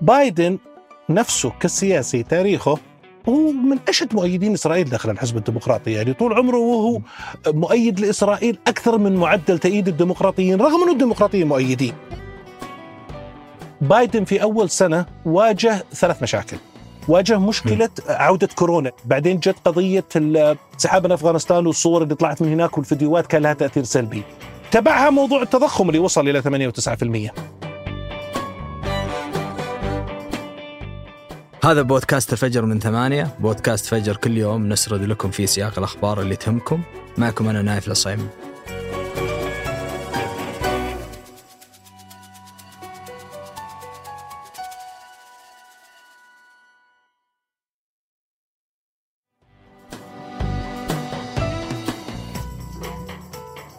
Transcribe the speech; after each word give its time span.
بايدن 0.00 0.58
نفسه 1.10 1.52
كسياسي 1.60 2.22
تاريخه 2.22 2.78
هو 3.28 3.52
من 3.52 3.78
أشد 3.88 4.14
مؤيدين 4.14 4.52
إسرائيل 4.52 4.90
داخل 4.90 5.10
الحزب 5.10 5.36
الديمقراطي. 5.36 5.92
يعني 5.92 6.12
طول 6.12 6.32
عمره 6.32 6.56
وهو 6.56 7.00
مؤيد 7.46 8.00
لإسرائيل 8.00 8.58
أكثر 8.66 8.98
من 8.98 9.16
معدل 9.16 9.58
تأييد 9.58 9.88
الديمقراطيين 9.88 10.60
رغم 10.60 10.82
أنه 10.82 10.92
الديمقراطيين 10.92 11.48
مؤيدين. 11.48 11.94
بايدن 13.80 14.24
في 14.24 14.42
أول 14.42 14.70
سنة 14.70 15.06
واجه 15.24 15.84
ثلاث 15.92 16.22
مشاكل. 16.22 16.56
واجه 17.08 17.38
مشكلة 17.38 17.88
عودة 18.08 18.48
كورونا 18.54 18.92
بعدين 19.04 19.38
جت 19.38 19.56
قضية 19.64 20.04
انسحاب 20.16 21.06
من 21.06 21.12
أفغانستان 21.12 21.66
والصور 21.66 22.02
اللي 22.02 22.14
طلعت 22.14 22.42
من 22.42 22.48
هناك 22.52 22.78
والفيديوهات 22.78 23.26
كان 23.26 23.42
لها 23.42 23.52
تأثير 23.52 23.84
سلبي. 23.84 24.22
تبعها 24.70 25.10
موضوع 25.10 25.42
التضخم 25.42 25.88
اللي 25.88 25.98
وصل 25.98 26.28
إلى 26.28 26.42
8 26.42 26.68
و9% 26.68 27.30
هذا 31.64 31.82
بودكاست 31.82 32.32
الفجر 32.32 32.64
من 32.64 32.80
ثمانية. 32.80 33.34
بودكاست 33.40 33.86
فجر 33.86 34.16
كل 34.16 34.36
يوم 34.36 34.68
نسرد 34.68 35.02
لكم 35.02 35.30
في 35.30 35.46
سياق 35.46 35.78
الأخبار 35.78 36.20
اللي 36.20 36.36
تهمكم. 36.36 36.82
معكم 37.18 37.48
أنا 37.48 37.62
نايف 37.62 37.86
العصيمي 37.86 38.28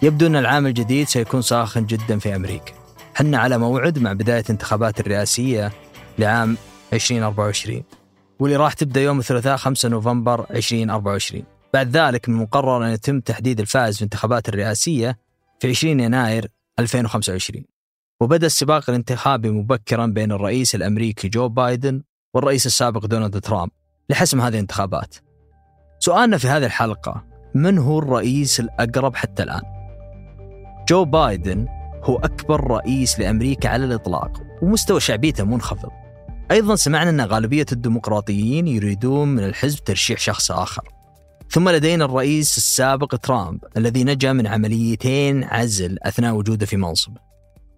يبدو 0.02 0.27
أن 0.27 0.35
العام 0.35 0.67
الجديد 0.67 1.07
سيكون 1.07 1.41
صاخن 1.41 1.85
جدا 1.85 2.20
في 2.20 2.35
أمريكا. 2.35 2.73
حنا 3.15 3.38
على 3.38 3.57
موعد 3.57 3.99
مع 3.99 4.13
بداية 4.13 4.43
انتخابات 4.49 4.99
الرئاسية 4.99 5.71
لعام 6.20 6.57
2024 6.94 7.84
واللي 8.39 8.57
راح 8.57 8.73
تبدأ 8.73 9.02
يوم 9.02 9.20
الثلاثاء 9.20 9.57
5 9.57 9.90
نوفمبر 9.90 10.46
2024 10.51 11.43
بعد 11.73 11.98
ذلك 11.98 12.29
من 12.29 12.35
المقرر 12.35 12.85
أن 12.85 12.91
يتم 12.91 13.20
تحديد 13.20 13.59
الفائز 13.59 13.96
في 13.96 14.01
الانتخابات 14.01 14.49
الرئاسية 14.49 15.18
في 15.59 15.70
20 15.70 15.99
يناير 15.99 16.48
2025 16.79 17.65
وبدأ 18.21 18.46
السباق 18.46 18.90
الانتخابي 18.90 19.49
مبكرا 19.49 20.05
بين 20.05 20.32
الرئيس 20.32 20.76
الأمريكي 20.76 21.29
جو 21.29 21.49
بايدن 21.49 22.04
والرئيس 22.34 22.65
السابق 22.65 23.05
دونالد 23.05 23.41
ترامب 23.41 23.71
لحسم 24.09 24.41
هذه 24.41 24.54
الانتخابات. 24.54 25.15
سؤالنا 25.99 26.37
في 26.37 26.48
هذه 26.48 26.65
الحلقة 26.65 27.26
من 27.55 27.77
هو 27.77 27.99
الرئيس 27.99 28.59
الأقرب 28.59 29.15
حتى 29.15 29.43
الآن؟ 29.43 29.62
جو 30.90 31.05
بايدن 31.05 31.68
هو 32.04 32.18
أكبر 32.18 32.71
رئيس 32.71 33.20
لأمريكا 33.20 33.70
على 33.70 33.85
الإطلاق 33.85 34.41
ومستوى 34.62 34.99
شعبيته 34.99 35.43
منخفض. 35.43 35.91
أيضا 36.51 36.76
سمعنا 36.76 37.10
أن 37.10 37.21
غالبية 37.21 37.65
الديمقراطيين 37.71 38.68
يريدون 38.68 39.27
من 39.27 39.43
الحزب 39.43 39.84
ترشيح 39.84 40.20
شخص 40.20 40.52
آخر. 40.52 40.96
ثم 41.49 41.70
لدينا 41.70 42.05
الرئيس 42.05 42.57
السابق 42.57 43.15
ترامب 43.15 43.60
الذي 43.77 44.04
نجا 44.04 44.34
من 44.34 44.48
عمليتين 44.48 45.43
عزل 45.43 45.98
أثناء 46.02 46.34
وجوده 46.34 46.65
في 46.65 46.77
منصبه 46.77 47.21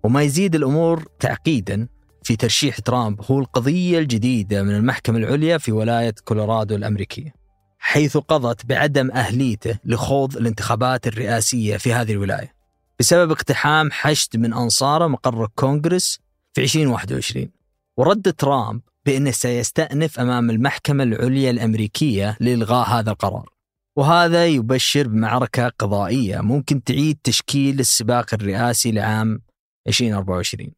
وما 0.04 0.22
يزيد 0.22 0.56
الأمور 0.56 1.06
تعقيدا 1.20 1.88
في 2.24 2.36
ترشيح 2.36 2.80
ترامب 2.80 3.22
هو 3.32 3.40
القضية 3.40 4.00
الجديدة 4.00 4.64
من 4.64 4.76
المحكمة 4.76 5.18
العليا 5.18 5.58
في 5.58 5.72
ولاية 5.72 6.16
كولورادو 6.26 6.76
الأمريكية 6.76 7.34
حيث 7.80 8.18
قضت 8.18 8.66
بعدم 8.66 9.12
أهليته 9.12 9.80
لخوض 9.86 10.38
الانتخابات 10.38 11.08
الرئاسية 11.08 11.78
في 11.78 11.94
هذه 11.94 12.12
الولاية 12.12 12.54
بسبب 13.00 13.32
اقتحام 13.32 13.92
حشد 13.92 14.38
من 14.38 14.54
أنصاره 14.54 15.08
مقر 15.08 15.44
الكونغرس 15.44 16.20
في 16.54 16.62
2021 16.62 17.57
ورد 17.98 18.34
ترامب 18.34 18.82
بأنه 19.06 19.32
سيستأنف 19.32 20.20
أمام 20.20 20.50
المحكمة 20.50 21.04
العليا 21.04 21.52
الأمريكية 21.52 22.38
لإلغاء 22.40 22.88
هذا 22.88 23.12
القرار. 23.12 23.50
وهذا 23.98 24.46
يبشر 24.46 25.08
بمعركة 25.08 25.70
قضائية 25.70 26.42
ممكن 26.42 26.84
تعيد 26.84 27.18
تشكيل 27.24 27.80
السباق 27.80 28.34
الرئاسي 28.34 28.92
لعام 28.92 29.42
2024 29.88 30.72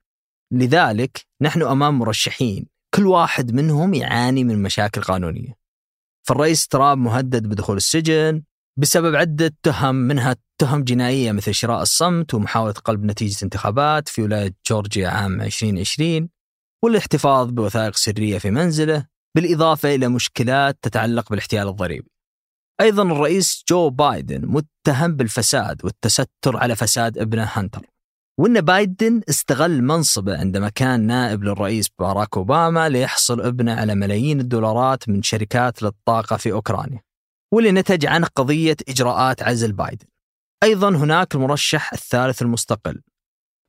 لذلك 0.54 1.26
نحن 1.42 1.62
أمام 1.62 2.00
مرشحين 2.00 2.66
كل 2.96 3.08
واحد 3.08 3.52
منهم 3.52 3.94
يعاني 3.94 4.44
من 4.44 4.62
مشاكل 4.62 5.02
قانونية. 5.02 5.54
فالرئيس 6.28 6.68
ترامب 6.68 7.04
مهدد 7.04 7.48
بدخول 7.48 7.78
السجن 7.78 8.44
بسبب 8.78 9.16
عدة 9.16 9.54
تهم 9.64 9.96
منها 9.96 10.36
تهم 10.58 10.84
جنائية 10.84 11.32
مثل 11.32 11.54
شراء 11.54 11.82
الصمت 11.82 12.34
ومحاولة 12.34 12.74
قلب 12.74 13.04
نتيجة 13.04 13.46
انتخابات 13.46 14.10
في 14.10 14.22
ولاية 14.22 14.56
جورجيا 14.70 15.10
عام 15.10 15.42
2020 15.42 16.30
والاحتفاظ 16.84 17.50
بوثائق 17.50 17.96
سرية 17.96 18.38
في 18.38 18.52
منزله 18.52 19.06
بالإضافة 19.36 19.96
إلى 19.96 20.08
مشكلات 20.08 20.78
تتعلق 20.82 21.30
بالاحتيال 21.30 21.68
الضريبي 21.68 22.12
أيضا 22.82 23.04
الرئيس 23.04 23.64
جو 23.70 23.90
بايدن 23.90 24.46
متهم 24.46 25.16
بالفساد 25.16 25.86
والتستر 25.86 26.58
على 26.58 26.76
فساد 26.76 27.18
ابنه 27.18 27.50
هانتر 27.54 27.86
وأن 28.40 28.62
بايدن 28.62 29.22
استغل 29.30 29.84
منصبه 29.84 30.38
عندما 30.38 30.70
كان 30.70 31.08
نائب 31.08 31.44
للرئيس 31.44 31.90
باراك 32.00 32.38
أوباما 32.38 32.90
ليحصل 32.90 33.42
ابنه 33.42 33.74
على 33.74 33.96
ملايين 33.96 34.40
الدولارات 34.40 35.10
من 35.10 35.24
شركات 35.24 35.84
للطاقة 35.84 36.38
في 36.38 36.52
أوكرانيا 36.52 37.02
واللي 37.54 37.72
نتج 37.72 38.06
عنه 38.06 38.28
قضية 38.36 38.78
إجراءات 38.90 39.44
عزل 39.44 39.72
بايدن. 39.72 40.06
أيضا 40.64 40.90
هناك 40.90 41.36
المرشح 41.36 41.94
الثالث 41.94 42.42
المستقل 42.42 43.02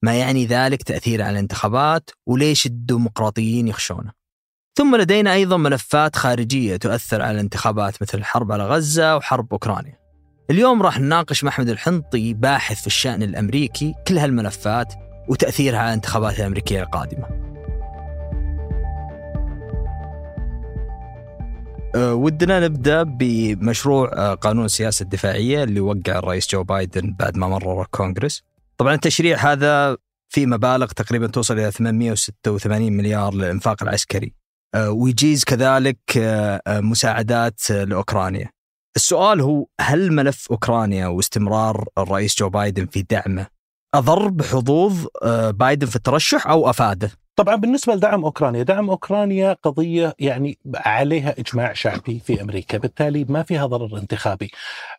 ما 0.03 0.15
يعني 0.15 0.47
ذلك 0.47 0.83
تأثير 0.83 1.23
على 1.23 1.31
الانتخابات 1.31 2.11
وليش 2.27 2.67
الديمقراطيين 2.67 3.69
يخشونه. 3.69 4.13
ثم 4.77 4.97
لدينا 4.97 5.33
أيضا 5.33 5.57
ملفات 5.57 6.17
خارجية 6.17 6.77
تؤثر 6.77 7.23
على 7.23 7.35
الانتخابات 7.35 8.03
مثل 8.03 8.19
الحرب 8.19 8.53
على 8.53 8.67
غزة 8.69 9.17
وحرب 9.17 9.47
أوكرانيا. 9.53 9.99
اليوم 10.51 10.83
راح 10.83 11.01
نناقش 11.01 11.45
مع 11.45 11.51
أحمد 11.51 11.69
الحنطي 11.69 12.35
باحث 12.35 12.81
في 12.81 12.87
الشأن 12.87 13.23
الأمريكي 13.23 13.95
كل 14.09 14.19
هالملفات 14.19 14.95
وتأثيرها 15.29 15.79
على 15.79 15.89
الانتخابات 15.89 16.41
الأمريكية 16.41 16.83
القادمة. 16.83 17.51
أه 21.95 22.15
ودنا 22.15 22.61
نبدأ 22.61 23.03
بمشروع 23.03 24.11
أه 24.13 24.35
قانون 24.35 24.65
السياسة 24.65 25.03
الدفاعية 25.03 25.65
اللي 25.65 25.81
وقع 25.81 26.19
الرئيس 26.19 26.51
جو 26.51 26.65
بايدن 26.65 27.15
بعد 27.19 27.37
ما 27.37 27.49
مرر 27.49 27.83
الكونغرس. 27.83 28.50
طبعا 28.81 28.95
التشريع 28.95 29.39
هذا 29.53 29.97
في 30.33 30.47
مبالغ 30.47 30.87
تقريبا 30.87 31.27
توصل 31.27 31.59
إلى 31.59 31.71
886 31.71 32.93
مليار 32.93 33.35
للانفاق 33.35 33.83
العسكري. 33.83 34.35
أه 34.75 34.91
ويجيز 34.91 35.45
كذلك 35.45 35.99
أه 36.17 36.61
مساعدات 36.81 37.71
لأوكرانيا. 37.71 38.51
السؤال 38.97 39.41
هو 39.41 39.67
هل 39.81 40.13
ملف 40.13 40.47
أوكرانيا 40.51 41.07
واستمرار 41.07 41.89
الرئيس 41.99 42.37
جو 42.39 42.49
بايدن 42.49 42.87
في 42.87 43.03
دعمه 43.03 43.47
أضر 43.95 44.29
بحظوظ 44.29 45.07
بايدن 45.51 45.87
في 45.87 45.97
الترشح 45.97 46.47
أو 46.47 46.71
أفاده؟ 46.71 47.11
طبعا 47.41 47.57
بالنسبة 47.57 47.95
لدعم 47.95 48.25
أوكرانيا، 48.25 48.63
دعم 48.63 48.91
أوكرانيا 48.91 49.57
قضية 49.63 50.15
يعني 50.19 50.59
عليها 50.75 51.35
إجماع 51.39 51.73
شعبي 51.73 52.19
في 52.19 52.43
أمريكا، 52.43 52.79
بالتالي 52.79 53.25
ما 53.29 53.43
فيها 53.43 53.67
ضرر 53.67 53.99
انتخابي 53.99 54.51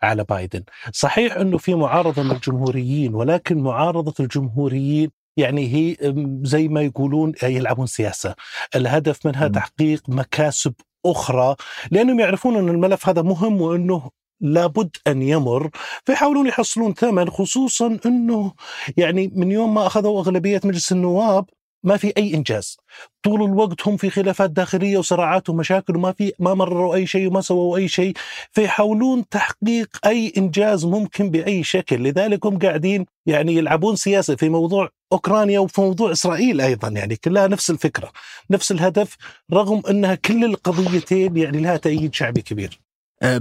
على 0.03 0.23
بايدن. 0.23 0.63
صحيح 0.93 1.35
إنه 1.35 1.57
في 1.57 1.75
معارضة 1.75 2.23
من 2.23 2.31
الجمهوريين 2.31 3.15
ولكن 3.15 3.57
معارضة 3.57 4.13
الجمهوريين 4.19 5.11
يعني 5.37 5.67
هي 5.73 6.13
زي 6.43 6.67
ما 6.67 6.81
يقولون 6.81 7.33
يلعبون 7.43 7.85
سياسة، 7.85 8.35
الهدف 8.75 9.25
منها. 9.25 9.47
تحقيق 9.47 10.03
مكاسب 10.07 10.73
أخرى 11.05 11.55
لأنهم 11.91 12.19
يعرفون 12.19 12.55
إن 12.55 12.69
الملف 12.69 13.09
هذا 13.09 13.21
مهم 13.21 13.61
وإنه 13.61 14.09
لابد 14.41 14.95
أن 15.07 15.21
يمر 15.21 15.69
فيحاولون 16.05 16.47
يحصلون 16.47 16.93
ثمن 16.93 17.29
خصوصا 17.29 17.99
إنه 18.05 18.53
يعني 18.97 19.31
من 19.35 19.51
يوم 19.51 19.73
ما 19.73 19.87
أخذوا 19.87 20.19
أغلبية 20.19 20.61
مجلس 20.63 20.91
النواب 20.91 21.45
ما 21.83 21.97
في 21.97 22.13
أي 22.17 22.33
إنجاز. 22.33 22.77
طول 23.23 23.43
الوقت 23.43 23.87
هم 23.87 23.97
في 23.97 24.09
خلافات 24.09 24.49
داخلية 24.49 24.97
وصراعات 24.97 25.49
ومشاكل 25.49 25.95
وما 25.95 26.11
في 26.11 26.33
ما 26.39 26.53
مرروا 26.53 26.95
أي 26.95 27.07
شيء 27.07 27.27
وما 27.27 27.41
سووا 27.41 27.77
أي 27.77 27.87
شيء 27.87 28.13
فيحاولون 28.51 29.29
تحقيق 29.29 29.89
أي 30.05 30.33
إنجاز 30.37 30.85
ممكن 30.85 31.29
بأي 31.29 31.63
شكل. 31.63 32.03
لذلك 32.03 32.45
هم 32.45 32.59
قاعدين 32.59 33.05
يعني 33.25 33.55
يلعبون 33.55 33.95
سياسة 33.95 34.35
في 34.35 34.49
موضوع 34.49 34.89
أوكرانيا 35.11 35.59
وفي 35.59 35.81
موضوع 35.81 36.11
إسرائيل 36.11 36.61
أيضا. 36.61 36.87
يعني 36.87 37.15
كلها 37.15 37.47
نفس 37.47 37.69
الفكرة 37.69 38.11
نفس 38.49 38.71
الهدف 38.71 39.17
رغم 39.53 39.81
أنها 39.89 40.15
كل 40.15 40.45
القضيتين 40.45 41.37
يعني 41.37 41.59
لها 41.59 41.77
تأييد 41.77 42.13
شعبي 42.13 42.41
كبير. 42.41 42.79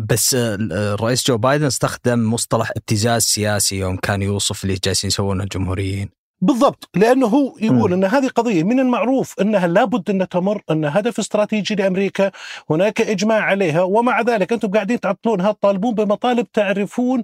بس 0.09 0.35
الرئيس 0.35 1.27
جو 1.27 1.39
بايدن 1.39 1.65
استخدم 1.65 2.33
مصطلح 2.33 2.71
ابتزاز 2.77 3.23
سياسي 3.23 3.77
يوم 3.77 3.97
كان 3.97 4.23
يوصف 4.23 4.65
اللي 4.65 4.79
جالسين 4.85 5.09
يسوونه 5.09 5.45
الجمهوريين. 5.45 6.20
بالضبط 6.43 6.89
لأنه 6.97 7.27
هو 7.27 7.57
يقول 7.61 7.93
إن 7.93 8.05
هذه 8.05 8.29
قضية 8.29 8.63
من 8.63 8.81
المعروف 8.81 9.41
إنها 9.41 9.67
لابد 9.67 10.11
أن 10.11 10.29
تمر 10.29 10.63
أن 10.71 10.85
هدف 10.85 11.19
استراتيجي 11.19 11.75
لأمريكا 11.75 12.31
هناك 12.71 13.01
إجماع 13.01 13.41
عليها 13.41 13.83
ومع 13.83 14.21
ذلك 14.21 14.53
أنتم 14.53 14.71
قاعدين 14.71 15.01
تعطلونها 15.01 15.53
تطالبون 15.53 15.95
بمطالب 15.95 16.53
تعرفون 16.53 17.23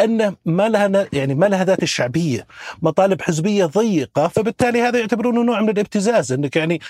أن 0.00 0.36
ما 0.44 0.68
لها 0.68 1.06
يعني 1.12 1.34
ما 1.34 1.46
لها 1.46 1.64
ذات 1.64 1.82
الشعبية 1.82 2.46
مطالب 2.82 3.22
حزبية 3.22 3.64
ضيقة 3.66 4.28
فبالتالي 4.28 4.82
هذا 4.82 4.98
يعتبرونه 4.98 5.42
نوع 5.42 5.60
من 5.60 5.68
الابتزاز 5.68 6.32
إنك 6.32 6.56
يعني 6.56 6.80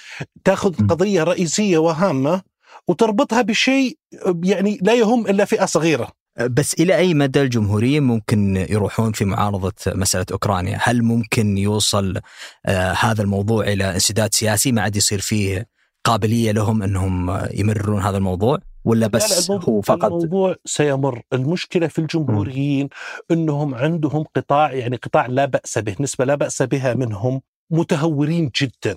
تأخذ 0.44 0.86
قضية 0.86 1.22
رئيسية 1.22 1.78
وهامة 1.78 2.42
وتربطها 2.88 3.42
بشيء 3.42 3.98
يعني 4.44 4.78
لا 4.82 4.94
يهم 4.94 5.26
إلا 5.26 5.44
فئة 5.44 5.64
صغيرة. 5.64 6.17
بس 6.40 6.74
إلى 6.74 6.96
أي 6.96 7.14
مدى 7.14 7.42
الجمهوريين 7.42 8.02
ممكن 8.02 8.56
يروحون 8.56 9.12
في 9.12 9.24
معارضة 9.24 9.72
مسألة 9.86 10.26
أوكرانيا؟ 10.32 10.78
هل 10.82 11.02
ممكن 11.02 11.58
يوصل 11.58 12.20
آه 12.66 12.92
هذا 12.92 13.22
الموضوع 13.22 13.64
إلى 13.64 13.94
انسداد 13.94 14.34
سياسي 14.34 14.72
ما 14.72 14.82
عاد 14.82 14.96
يصير 14.96 15.20
فيه 15.20 15.66
قابلية 16.04 16.52
لهم 16.52 16.82
أنهم 16.82 17.40
يمررون 17.54 18.02
هذا 18.02 18.16
الموضوع؟ 18.16 18.58
ولا 18.84 19.06
بس 19.06 19.50
لا 19.50 19.60
هو 19.68 19.80
فقط 19.80 20.04
الموضوع 20.04 20.56
سيمر 20.64 21.22
المشكلة 21.32 21.86
في 21.86 21.98
الجمهوريين 21.98 22.84
م. 22.84 22.88
أنهم 23.30 23.74
عندهم 23.74 24.24
قطاع 24.36 24.72
يعني 24.72 24.96
قطاع 24.96 25.26
لا 25.26 25.44
بأس 25.44 25.78
به 25.78 25.96
نسبة 26.00 26.24
لا 26.24 26.34
بأس 26.34 26.62
بها 26.62 26.94
منهم 26.94 27.40
متهورين 27.70 28.50
جدا 28.60 28.96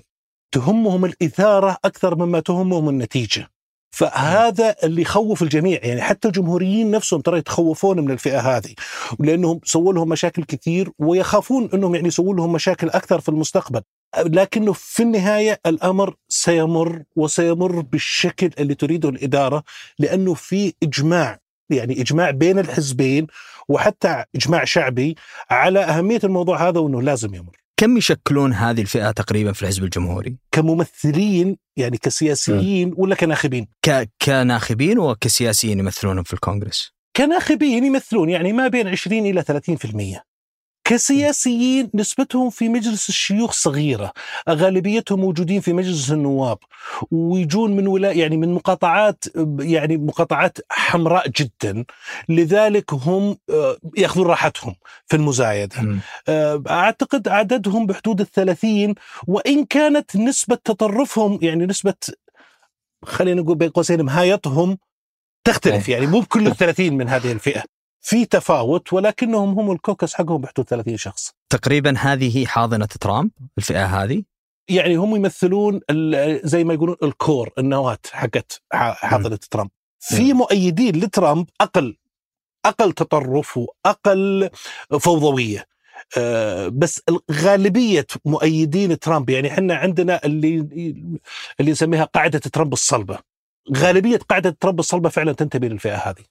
تهمهم 0.52 1.04
الإثارة 1.04 1.76
أكثر 1.84 2.14
مما 2.14 2.40
تهمهم 2.40 2.88
النتيجة 2.88 3.51
فهذا 3.92 4.76
اللي 4.82 5.02
يخوف 5.02 5.42
الجميع 5.42 5.80
يعني 5.82 6.02
حتى 6.02 6.28
الجمهوريين 6.28 6.90
نفسهم 6.90 7.20
ترى 7.20 7.38
يتخوفون 7.38 8.00
من 8.00 8.10
الفئة 8.10 8.56
هذه 8.56 8.74
لأنهم 9.18 9.60
سووا 9.64 9.92
لهم 9.92 10.08
مشاكل 10.08 10.44
كثير 10.44 10.90
ويخافون 10.98 11.70
إنهم 11.74 11.94
يعني 11.94 12.08
يسووا 12.08 12.34
لهم 12.34 12.52
مشاكل 12.52 12.88
أكثر 12.88 13.20
في 13.20 13.28
المستقبل 13.28 13.82
لكنه 14.18 14.72
في 14.72 15.02
النهاية 15.02 15.60
الأمر 15.66 16.14
سيمر 16.28 17.02
وسيمر 17.16 17.80
بالشكل 17.80 18.50
اللي 18.58 18.74
تريده 18.74 19.08
الإدارة 19.08 19.62
لأنه 19.98 20.34
في 20.34 20.74
إجماع 20.82 21.38
يعني 21.70 22.00
إجماع 22.00 22.30
بين 22.30 22.58
الحزبين 22.58 23.26
وحتى 23.68 24.24
إجماع 24.36 24.64
شعبي 24.64 25.16
على 25.50 25.80
أهمية 25.80 26.20
الموضوع 26.24 26.68
هذا 26.68 26.80
وإنه 26.80 27.02
لازم 27.02 27.34
يمر. 27.34 27.61
كم 27.82 27.96
يشكلون 27.96 28.52
هذه 28.52 28.80
الفئة 28.80 29.10
تقريبا 29.10 29.52
في 29.52 29.62
الحزب 29.62 29.84
الجمهوري؟ 29.84 30.36
كممثلين 30.52 31.56
يعني 31.76 31.98
كسياسيين 31.98 32.88
م. 32.88 32.94
ولا 32.96 33.14
كناخبين؟ 33.14 33.66
ك... 33.86 34.08
كناخبين 34.22 34.98
وكسياسيين 34.98 35.78
يمثلونهم 35.78 36.24
في 36.24 36.32
الكونغرس؟ 36.32 36.92
كناخبين 37.16 37.84
يمثلون 37.84 38.30
يعني 38.30 38.52
ما 38.52 38.68
بين 38.68 38.88
20 38.88 39.26
إلى 39.26 39.42
30%. 39.42 40.31
كسياسيين 40.92 41.90
نسبتهم 41.94 42.50
في 42.50 42.68
مجلس 42.68 43.08
الشيوخ 43.08 43.52
صغيرة 43.52 44.12
غالبيتهم 44.48 45.20
موجودين 45.20 45.60
في 45.60 45.72
مجلس 45.72 46.12
النواب 46.12 46.58
ويجون 47.10 47.76
من 47.76 47.86
ولا 47.86 48.12
يعني 48.12 48.36
من 48.36 48.54
مقاطعات 48.54 49.24
يعني 49.60 49.96
مقاطعات 49.96 50.58
حمراء 50.70 51.28
جدا 51.28 51.84
لذلك 52.28 52.92
هم 52.92 53.36
آه، 53.50 53.76
يأخذون 53.96 54.26
راحتهم 54.26 54.74
في 55.06 55.16
المزايدة. 55.16 55.76
آه، 56.28 56.62
أعتقد 56.70 57.28
عددهم 57.28 57.86
بحدود 57.86 58.20
الثلاثين 58.20 58.94
وإن 59.26 59.64
كانت 59.64 60.16
نسبة 60.16 60.58
تطرفهم 60.64 61.38
يعني 61.42 61.66
نسبة 61.66 61.94
خلينا 63.04 63.42
نقول 63.42 63.56
بين 63.56 63.68
قوسين 63.68 64.02
مهايطهم 64.02 64.78
تختلف 65.44 65.88
يعني 65.88 66.06
مو 66.06 66.20
بكل 66.20 66.46
الثلاثين 66.46 66.96
من 66.96 67.08
هذه 67.08 67.32
الفئة. 67.32 67.62
في 68.02 68.24
تفاوت 68.24 68.92
ولكنهم 68.92 69.58
هم 69.58 69.72
ال 69.72 69.78
caucus 69.78 70.14
حقهم 70.14 70.40
بحدود 70.40 70.68
30 70.68 70.96
شخص. 70.96 71.32
تقريبا 71.50 71.98
هذه 71.98 72.46
حاضنة 72.46 72.86
ترامب 72.86 73.30
الفئة 73.58 73.86
هذه. 73.86 74.22
يعني 74.68 74.96
هم 74.96 75.16
يمثلون 75.16 75.80
زي 76.44 76.64
ما 76.64 76.74
يقولون 76.74 76.96
ال 77.02 77.12
core 77.12 77.50
النواة 77.58 77.98
حقت 78.12 78.62
حاضنة 78.72 79.38
ترامب. 79.50 79.70
في 79.98 80.32
مؤيدين 80.32 80.96
لترامب 80.96 81.48
أقل 81.60 81.96
أقل 82.64 82.92
تطرف 82.92 83.56
وأقل 83.58 84.50
فوضوية. 85.00 85.66
أه 86.18 86.68
بس 86.68 87.02
غالبيه 87.30 88.06
مؤيدين 88.24 88.98
ترامب 88.98 89.30
يعني 89.30 89.48
إحنا 89.52 89.74
عندنا 89.74 90.20
اللي 90.24 90.58
اللي 91.60 91.70
نسميها 91.72 92.04
قاعدة 92.04 92.38
ترامب 92.38 92.72
الصلبة. 92.72 93.18
غالبية 93.76 94.16
قاعدة 94.16 94.56
ترامب 94.60 94.78
الصلبة 94.78 95.08
فعلا 95.08 95.32
تنتمي 95.32 95.68
للفئة 95.68 95.96
هذه. 95.96 96.24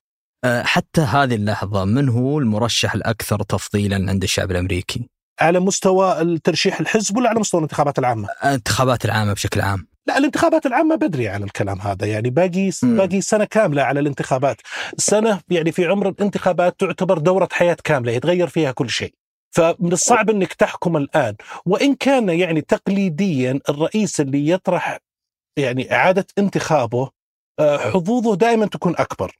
حتى 0.46 1.02
هذه 1.02 1.36
اللحظة 1.36 1.86
من 1.86 2.10
هو 2.10 2.40
المرشح 2.40 2.94
الأكثر 2.94 3.44
تفضيلا 3.44 3.96
عند 4.10 4.24
الشعب 4.24 4.52
الأمريكي؟ 4.52 5.10
على 5.42 5.60
مستوى 5.60 6.22
الترشيح 6.22 6.80
الحزب 6.80 7.18
ولا 7.18 7.30
على 7.30 7.40
مستوى 7.40 7.60
الانتخابات 7.60 8.00
العامة؟ 8.00 8.28
الانتخابات 8.44 9.06
العامة 9.06 9.34
بشكل 9.34 9.62
عام 9.62 9.88
لا 10.08 10.18
الانتخابات 10.18 10.66
العامة 10.66 10.96
بدري 10.96 11.30
على 11.30 11.46
الكلام 11.46 11.80
هذا 11.82 12.08
يعني 12.08 12.30
باقي 12.30 12.70
م. 12.84 12.98
باقي 12.98 13.22
سنة 13.22 13.46
كاملة 13.46 13.84
على 13.84 14.00
الانتخابات 14.00 14.62
سنة 14.98 15.42
يعني 15.50 15.72
في 15.72 15.86
عمر 15.86 16.10
الانتخابات 16.10 16.80
تعتبر 16.80 17.18
دورة 17.18 17.50
حياة 17.52 17.78
كاملة 17.84 18.12
يتغير 18.12 18.48
فيها 18.48 18.72
كل 18.72 18.90
شيء 18.90 19.14
فمن 19.56 19.94
الصعب 19.94 20.30
إنك 20.30 20.54
تحكم 20.54 20.98
الآن 20.98 21.36
وإن 21.66 21.96
كان 21.96 22.30
يعني 22.30 22.62
تقليديا 22.62 23.60
الرئيس 23.70 24.22
اللي 24.22 24.50
يطرح 24.50 25.00
يعني 25.58 25.94
إعادة 25.94 26.26
انتخابه 26.38 27.10
حظوظه 27.78 28.36
دائما 28.36 28.66
تكون 28.66 28.96
أكبر. 28.98 29.38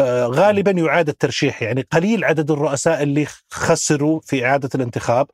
آه، 0.00 0.26
غالبا 0.26 0.70
يعاد 0.70 1.08
الترشيح 1.08 1.62
يعني 1.62 1.86
قليل 1.92 2.24
عدد 2.24 2.50
الرؤساء 2.50 3.02
اللي 3.02 3.26
خسروا 3.50 4.20
في 4.24 4.46
إعادة 4.46 4.68
الانتخاب. 4.74 5.26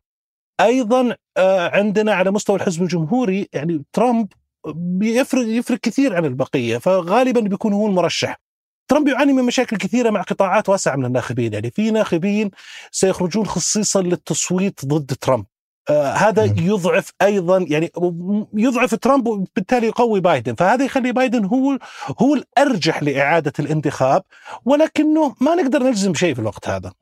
أيضا 0.61 1.17
آه، 1.37 1.69
عندنا 1.69 2.15
على 2.15 2.31
مستوى 2.31 2.57
الحزب 2.57 2.83
الجمهوري 2.83 3.49
يعني 3.53 3.85
ترامب 3.93 4.29
بيفرق 4.75 5.47
يفرق 5.47 5.79
كثير 5.79 6.17
عن 6.17 6.25
البقية 6.25 6.79
فغالبا 6.79 7.41
بيكون 7.41 7.73
هو 7.73 7.87
المرشح. 7.87 8.41
ترامب 8.89 9.09
يعاني 9.09 9.33
من 9.33 9.45
مشاكل 9.45 9.77
كثيرة 9.77 10.11
مع 10.11 10.23
قطاعات 10.23 10.69
واسعة 10.69 10.97
من 10.97 11.05
الناخبين 11.05 11.53
يعني 11.53 11.71
في 11.71 11.91
ناخبين 11.91 12.51
سيخرجون 12.91 13.47
خصيصا 13.47 14.03
للتصويت 14.03 14.85
ضد 14.85 15.17
ترامب. 15.21 15.45
آه 15.91 16.13
هذا 16.13 16.45
يضعف 16.45 17.13
أيضا 17.23 17.67
يعني 17.69 17.91
يضعف 18.55 18.95
ترامب 18.95 19.27
وبالتالي 19.27 19.87
يقوي 19.87 20.21
بايدن 20.21 20.55
فهذا 20.55 20.85
يخلي 20.85 21.13
بايدن 21.13 21.45
هو 21.45 21.79
هو 22.23 22.35
الأرجح 22.35 23.03
لإعادة 23.03 23.53
الانتخاب 23.59 24.23
ولكنه 24.65 25.35
ما 25.41 25.55
نقدر 25.55 25.83
نجزم 25.83 26.15
شيء 26.15 26.35
في 26.35 26.41
الوقت 26.41 26.69
هذا 26.69 26.93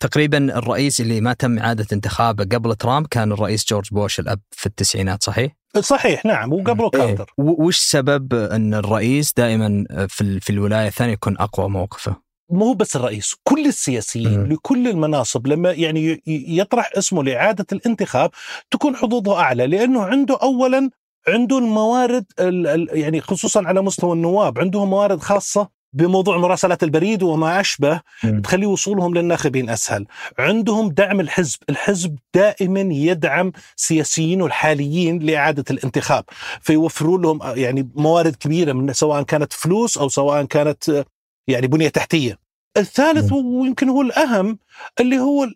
تقريبا 0.00 0.58
الرئيس 0.58 1.00
اللي 1.00 1.20
ما 1.20 1.32
تم 1.32 1.58
إعادة 1.58 1.86
انتخابه 1.92 2.44
قبل 2.44 2.74
ترامب 2.74 3.06
كان 3.06 3.32
الرئيس 3.32 3.66
جورج 3.68 3.88
بوش 3.92 4.20
الأب 4.20 4.40
في 4.50 4.66
التسعينات 4.66 5.22
صحيح؟ 5.22 5.52
صحيح 5.80 6.24
نعم 6.24 6.52
وقبله. 6.52 6.90
كارتر 6.90 7.32
إيه؟ 7.38 7.44
وش 7.44 7.78
سبب 7.78 8.34
إن 8.34 8.74
الرئيس 8.74 9.32
دائما 9.36 9.84
في 10.08 10.40
في 10.40 10.50
الولاية 10.50 10.88
الثانية 10.88 11.12
يكون 11.12 11.36
أقوى 11.38 11.68
موقفه؟ 11.68 12.25
مو 12.50 12.72
بس 12.72 12.96
الرئيس 12.96 13.34
كل 13.44 13.66
السياسيين 13.66 14.40
م. 14.40 14.52
لكل 14.52 14.88
المناصب 14.88 15.46
لما 15.46 15.72
يعني 15.72 16.22
يطرح 16.26 16.90
اسمه 16.98 17.24
لإعادة 17.24 17.66
الانتخاب 17.72 18.30
تكون 18.70 18.96
حظوظه 18.96 19.40
أعلى 19.40 19.66
لأنه 19.66 20.02
عنده 20.02 20.38
أولا 20.42 20.90
عنده 21.28 21.58
الموارد 21.58 22.24
يعني 22.92 23.20
خصوصا 23.20 23.66
على 23.66 23.82
مستوى 23.82 24.12
النواب 24.12 24.58
عندهم 24.58 24.90
موارد 24.90 25.20
خاصة 25.20 25.76
بموضوع 25.92 26.36
مراسلات 26.36 26.82
البريد 26.82 27.22
وما 27.22 27.60
أشبه 27.60 28.00
م. 28.24 28.40
تخلي 28.40 28.66
وصولهم 28.66 29.14
للناخبين 29.14 29.70
أسهل 29.70 30.06
عندهم 30.38 30.88
دعم 30.88 31.20
الحزب 31.20 31.58
الحزب 31.70 32.18
دائما 32.34 32.80
يدعم 32.80 33.52
سياسيين 33.76 34.42
الحاليين 34.42 35.18
لإعادة 35.18 35.64
الانتخاب 35.70 36.24
فيوفروا 36.60 37.18
لهم 37.18 37.40
يعني 37.42 37.88
موارد 37.94 38.36
كبيرة 38.36 38.72
من 38.72 38.92
سواء 38.92 39.22
كانت 39.22 39.52
فلوس 39.52 39.98
أو 39.98 40.08
سواء 40.08 40.44
كانت 40.44 41.04
يعني 41.48 41.66
بنية 41.66 41.88
تحتية. 41.88 42.38
الثالث 42.76 43.32
ويمكن 43.32 43.88
هو 43.88 44.02
الأهم 44.02 44.58
اللي 45.00 45.18
هو 45.18 45.48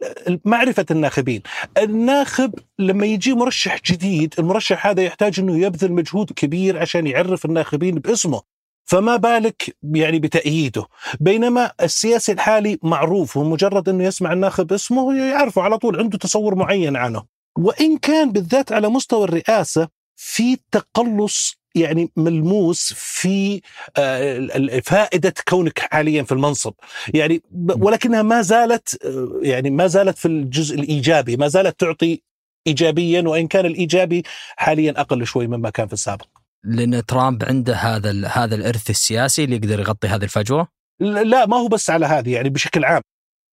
معرفة 0.45 0.87
الناخبين. 0.91 1.43
الناخب 1.79 2.55
لما 2.79 3.07
يجي 3.07 3.33
مرشح 3.33 3.79
جديد 3.87 4.35
المرشح 4.39 4.87
هذا 4.87 5.03
يحتاج 5.03 5.41
إنه 5.41 5.59
يبذل 5.59 5.93
مجهود 5.93 6.33
كبير 6.33 6.79
عشان 6.79 7.07
يعرف 7.07 7.45
الناخبين 7.45 7.95
باسمه. 7.95 8.43
فما 8.85 9.17
بالك 9.17 9.77
يعني 9.83 10.19
بتأييده. 10.19 10.87
بينما 11.21 11.73
السياسي 11.83 12.33
الحالي 12.33 12.79
معروف 12.83 13.37
ومجرد 13.37 13.89
أنه 13.89 14.05
يسمع 14.05 14.33
الناخب 14.33 14.73
اسمه 14.73 15.15
يعرفه 15.15 15.63
على 15.63 15.79
طول 15.79 15.99
عنده 15.99 16.19
تصور 16.19 16.55
معين 16.55 16.97
عنه. 16.97 17.23
وإن 17.59 17.99
كان 17.99 18.33
بالذات 18.33 18.73
على 18.73 18.89
مستوى 18.89 19.25
الرئاسة 19.25 19.89
في 20.17 20.59
تقلص 20.73 21.60
يعني 21.75 22.11
ملموس 22.17 22.93
في 22.97 23.61
آه، 23.97 24.81
فائدة 24.85 25.35
كونك 25.49 25.79
حاليا 25.79 26.23
في 26.23 26.33
المنصب. 26.33 26.73
يعني 27.15 27.43
ولكنها 27.69 28.23
ما 28.23 28.43
زالت 28.43 29.05
آه، 29.05 29.41
يعني 29.43 29.71
ما 29.71 29.87
زالت 29.87 30.19
في 30.19 30.29
الجزء 30.29 30.75
الإيجابي 30.75 31.37
ما 31.37 31.49
زالت 31.49 31.81
تعطي 31.81 32.23
ايجابيا 32.67 33.23
وإن 33.23 33.47
كان 33.47 33.67
الإيجابي 33.67 34.23
حاليا 34.57 35.01
أقل 35.01 35.27
شوي 35.27 35.47
مما 35.47 35.71
كان 35.71 35.87
في 35.87 35.93
السابق. 35.93 36.27
لأن 36.65 37.07
ترامب 37.07 37.45
عنده 37.45 37.75
هذا 37.75 38.29
هذا 38.29 38.55
الإرث 38.55 38.91
السياسي 38.91 39.45
اللي 39.45 39.57
يقدر 39.57 39.81
يغطي 39.81 40.09
هذه 40.09 40.25
الفجوة؟ 40.25 40.69
لا 41.01 41.47
ما 41.47 41.57
هو 41.57 41.69
بس 41.69 41.91
على 41.91 42.07
هذه 42.07 42.33
يعني 42.35 42.49
بشكل 42.49 42.85
عام. 42.85 43.03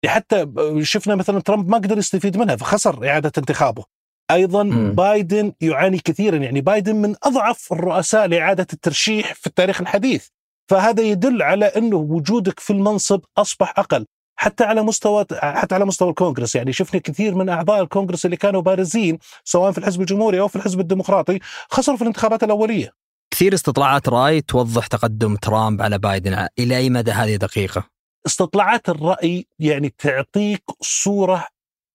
حتى 0.06 0.46
شفنا 0.82 1.14
مثلا 1.14 1.40
ترامب 1.40 1.68
ما 1.68 1.76
قدر 1.76 1.99
يستفيد 1.99 2.37
منها 2.37 2.56
فخسر 2.56 3.08
إعادة 3.08 3.32
انتخابه. 3.38 3.85
أيضا 4.30 4.62
مم. 4.62 4.92
بايدن 4.92 5.52
يعاني 5.61 5.99
كثيرا. 5.99 6.37
يعني 6.37 6.61
بايدن 6.61 6.97
من 6.97 7.14
أضعف 7.23 7.73
الرؤساء 7.73 8.26
لإعادة 8.26 8.66
الترشيح 8.73 9.35
في 9.35 9.47
التاريخ 9.47 9.80
الحديث. 9.80 10.26
فهذا 10.71 11.02
يدل 11.02 11.42
على 11.42 11.64
إنه 11.64 11.97
وجودك 11.97 12.61
في 12.61 12.73
المنصب 12.73 13.21
أصبح 13.38 13.78
أقل. 13.78 14.06
حتى 14.38 14.64
على 14.64 14.83
مستوى 14.83 15.26
حتى 15.33 15.75
على 15.75 15.85
مستوى 15.85 16.11
الكونغرس. 16.11 16.56
يعني 16.56 16.73
شفنا 16.73 17.00
كثير 17.00 17.35
من 17.35 17.49
أعضاء 17.49 17.83
الكونغرس 17.83 18.25
اللي 18.25 18.37
كانوا 18.37 18.61
بارزين 18.61 19.18
سواء 19.45 19.73
في 19.73 19.78
الحزب 19.78 20.00
الجمهوري 20.00 20.40
أو 20.40 20.49
في 20.49 20.56
الحزب 20.56 20.80
الديمقراطي 20.80 21.38
خسروا 21.71 21.97
في 21.97 22.02
الانتخابات 22.02 22.45
الأولية. 22.45 22.92
كثير 23.30 23.54
استطلاعات 23.54 24.09
رأي 24.09 24.40
توضح 24.40 24.87
تقدم 24.87 25.37
ترامب 25.37 25.83
على 25.83 25.99
بايدن. 25.99 26.47
إلى 26.59 26.76
أي 26.76 26.90
مدى 26.90 27.11
هذه 27.11 27.37
دقيقة؟ 27.37 27.85
استطلاعات 28.26 28.88
الرأي 28.88 29.47
يعني 29.59 29.95
تعطيك 29.99 30.62
صورة 30.80 31.47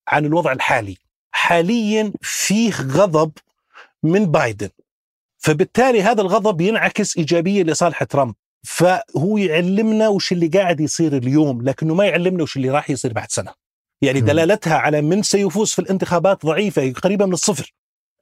عن 0.08 0.26
الوضع 0.26 0.52
الحالي. 0.52 0.98
حاليا 1.52 2.14
فيه 2.22 2.74
غضب 2.74 3.32
من 4.04 4.26
بايدن. 4.26 4.70
فبالتالي 5.38 6.02
هذا 6.02 6.22
الغضب 6.22 6.62
ينعكس 6.62 7.18
ايجابيا 7.18 7.64
لصالح 7.64 8.04
ترامب. 8.04 8.34
فهو 8.64 9.38
يعلمنا 9.38 10.08
وش 10.08 10.32
اللي 10.32 10.48
قاعد 10.48 10.80
يصير 10.80 11.18
اليوم 11.18 11.62
لكنه 11.62 11.94
ما 11.94 12.06
يعلمنا 12.06 12.44
وش 12.44 12.58
اللي 12.58 12.70
راح 12.70 12.90
يصير 12.90 13.14
بعد 13.14 13.32
سنة. 13.32 13.54
يعني. 14.02 14.22
دلالتها 14.22 14.76
على 14.78 15.02
من 15.02 15.24
سيفوز 15.24 15.72
في 15.72 15.80
الانتخابات 15.80 16.46
ضعيفة 16.46 16.92
قريبه 16.92 17.26
من 17.26 17.34
الصفر. 17.34 17.74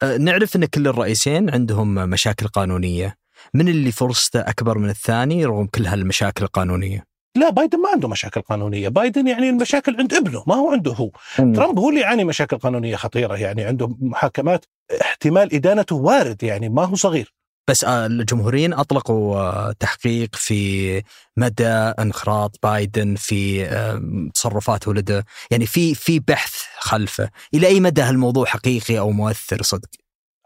أه، 0.03 0.17
نعرف 0.17 0.55
إن 0.55 0.65
كل 0.65 0.87
الرئيسين 0.87 1.49
عندهم 1.49 1.95
مشاكل 1.95 2.47
قانونية. 2.47 3.15
من 3.53 3.67
اللي 3.67 3.91
فرصته 3.91 4.39
أكبر 4.39 4.77
من 4.77 4.89
الثاني 4.89 5.45
رغم 5.45 5.65
كل 5.65 5.85
هالمشاكل 5.85 6.43
القانونية؟ 6.43 7.08
لا 7.39 7.49
بايدن 7.49 7.79
ما 7.79 7.89
عنده 7.89 8.07
مشاكل 8.07 8.41
قانونية. 8.41 8.89
بايدن 8.89 9.27
يعني 9.27 9.49
المشاكل 9.49 9.95
عند 9.99 10.13
ابنه 10.13 10.43
ما 10.47 10.55
هو 10.55 10.71
عنده 10.71 10.91
هو. 10.91 11.09
ترامب 11.37 11.79
هو 11.79 11.89
اللي 11.89 12.01
يعاني 12.01 12.23
مشاكل 12.23 12.57
قانونية 12.57 12.95
خطيرة 12.95 13.35
يعني 13.35 13.63
عنده 13.63 13.97
محاكمات 13.99 14.65
احتمال 15.01 15.53
إدانته 15.53 15.95
وارد 15.95 16.43
يعني 16.43 16.69
ما 16.69 16.85
هو 16.85 16.95
صغير. 16.95 17.33
بس 17.69 17.83
آه، 17.83 18.05
الجمهوريين 18.05 18.73
أطلقوا 18.73 19.37
آه، 19.37 19.71
تحقيق 19.79 20.35
في 20.35 21.03
مدى 21.37 21.67
انخراط 21.69 22.59
بايدن 22.63 23.15
في 23.15 23.65
آه، 23.65 24.01
تصرفات 24.33 24.87
ولده، 24.87 25.25
يعني 25.51 25.65
في 25.65 25.95
في 25.95 26.19
بحث 26.19 26.53
خلفه، 26.79 27.29
إلى 27.53 27.67
أي 27.67 27.79
مدى 27.79 28.01
هالموضوع 28.01 28.45
حقيقي 28.45 28.99
أو 28.99 29.11
مؤثر 29.11 29.61
صدق؟ 29.61 29.89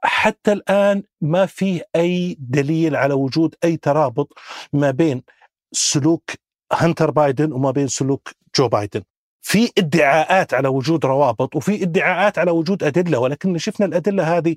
حتى 0.03 0.51
الآن 0.51 1.03
ما 1.21 1.45
فيه 1.45 1.81
أي 1.95 2.37
دليل 2.39 2.95
على 2.95 3.13
وجود 3.13 3.55
أي 3.63 3.77
ترابط 3.77 4.33
ما 4.73 4.91
بين 4.91 5.23
سلوك 5.71 6.31
هنتر 6.73 7.11
بايدن 7.11 7.51
وما 7.51 7.71
بين 7.71 7.87
سلوك 7.87 8.29
جو 8.57 8.67
بايدن. 8.67 9.01
في 9.41 9.71
ادعاءات 9.77 10.53
على 10.53 10.67
وجود 10.67 11.05
روابط 11.05 11.55
وفي 11.55 11.83
ادعاءات 11.83 12.39
على 12.39 12.51
وجود 12.51 12.83
أدلة 12.83 13.19
ولكن 13.19 13.57
شفنا 13.57 13.85
الأدلة 13.85 14.37
هذه 14.37 14.55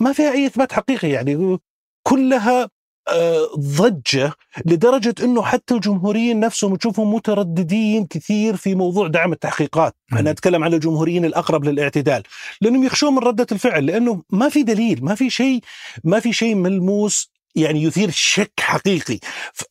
ما 0.00 0.12
فيها 0.12 0.32
أي 0.32 0.46
إثبات 0.46 0.72
حقيقي 0.72 1.10
يعني 1.10 1.58
كلها 2.02 2.68
آه، 3.08 3.46
ضجة 3.58 4.32
لدرجة 4.66 5.14
إنه 5.22 5.42
حتى 5.42 5.74
الجمهوريين 5.74 6.40
نفسهم 6.40 6.76
تشوفهم 6.76 7.14
مترددين 7.14 8.06
كثير 8.06 8.56
في 8.56 8.74
موضوع 8.74 9.08
دعم 9.08 9.32
التحقيقات، 9.32 9.96
أنا 10.12 10.30
أتكلم 10.30 10.64
عن 10.64 10.74
الجمهوريين 10.74 11.24
الأقرب 11.24 11.64
للاعتدال، 11.64 12.22
لأنهم 12.60 12.84
يخشون 12.84 13.12
من 13.12 13.18
ردة 13.18 13.46
الفعل 13.52 13.86
لأنه 13.86 14.22
ما 14.30 14.48
في 14.48 14.62
دليل، 14.62 15.04
ما 15.04 15.14
في 15.14 15.30
شيء 15.30 15.60
ما 16.04 16.20
في 16.20 16.32
شيء 16.32 16.54
ملموس 16.54 17.30
يعني 17.54 17.82
يثير 17.82 18.10
شك 18.10 18.52
حقيقي. 18.60 19.18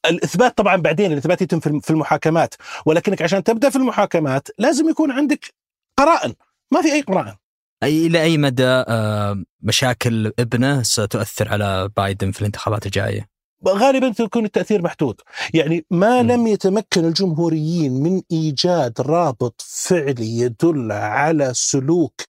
الإثبات 0.05 0.57
طبعا 0.57 0.75
بعدين 0.75 1.12
الإثبات 1.12 1.41
يتم 1.41 1.59
في 1.79 1.89
المحاكمات. 1.89 2.55
ولكنك 2.86 3.21
عشان 3.21 3.43
تبدأ 3.43 3.69
في 3.69 3.75
المحاكمات 3.75 4.48
لازم 4.57 4.89
يكون 4.89 5.12
عندك 5.12 5.53
قرائن. 5.98 6.33
ما 6.71 6.81
في 6.81 6.91
أي 6.93 7.01
قرائن. 7.01 7.36
أي 7.83 8.07
إلى 8.07 8.24
أي 8.24 8.38
مدى 8.38 8.65
آه، 8.65 9.43
مشاكل 9.62 10.33
ابنه 10.39 10.83
ستؤثر 10.83 11.50
على 11.50 11.89
بايدن 11.98 12.31
في 12.31 12.41
الانتخابات 12.41 12.86
الجاية؟ 12.86 13.29
غالبا 13.67 14.09
تكون 14.09 14.45
التأثير 14.45 14.81
محدود. 14.81 15.21
يعني 15.53 15.86
ما 15.91 16.21
م. 16.21 16.31
لم 16.31 16.48
يتمكن 16.48 17.05
الجمهوريين 17.05 18.03
من 18.03 18.21
إيجاد 18.31 19.01
رابط 19.01 19.65
فعلي 19.67 20.39
يدل 20.39 20.91
على 20.91 21.51
سلوك 21.53 22.21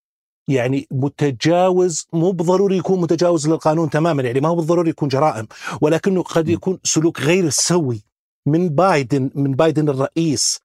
يعني 0.51 0.87
متجاوز 0.91 2.07
مو 2.13 2.31
بالضروري 2.31 2.77
يكون 2.77 3.01
متجاوز 3.01 3.49
للقانون 3.49 3.91
تماما 3.91 4.23
يعني 4.23 4.41
ما 4.41 4.49
هو 4.49 4.55
بالضروري 4.55 4.91
يكون 4.91 5.09
جرائم 5.09 5.47
ولكنه 5.81 6.23
قد 6.23 6.49
يكون 6.49 6.79
سلوك 6.85 7.21
غير 7.21 7.51
سوي 7.51 8.03
من 8.47 8.69
بايدن 8.69 9.31
من 9.35 9.53
بايدن 9.53 9.89
الرئيس 9.89 10.61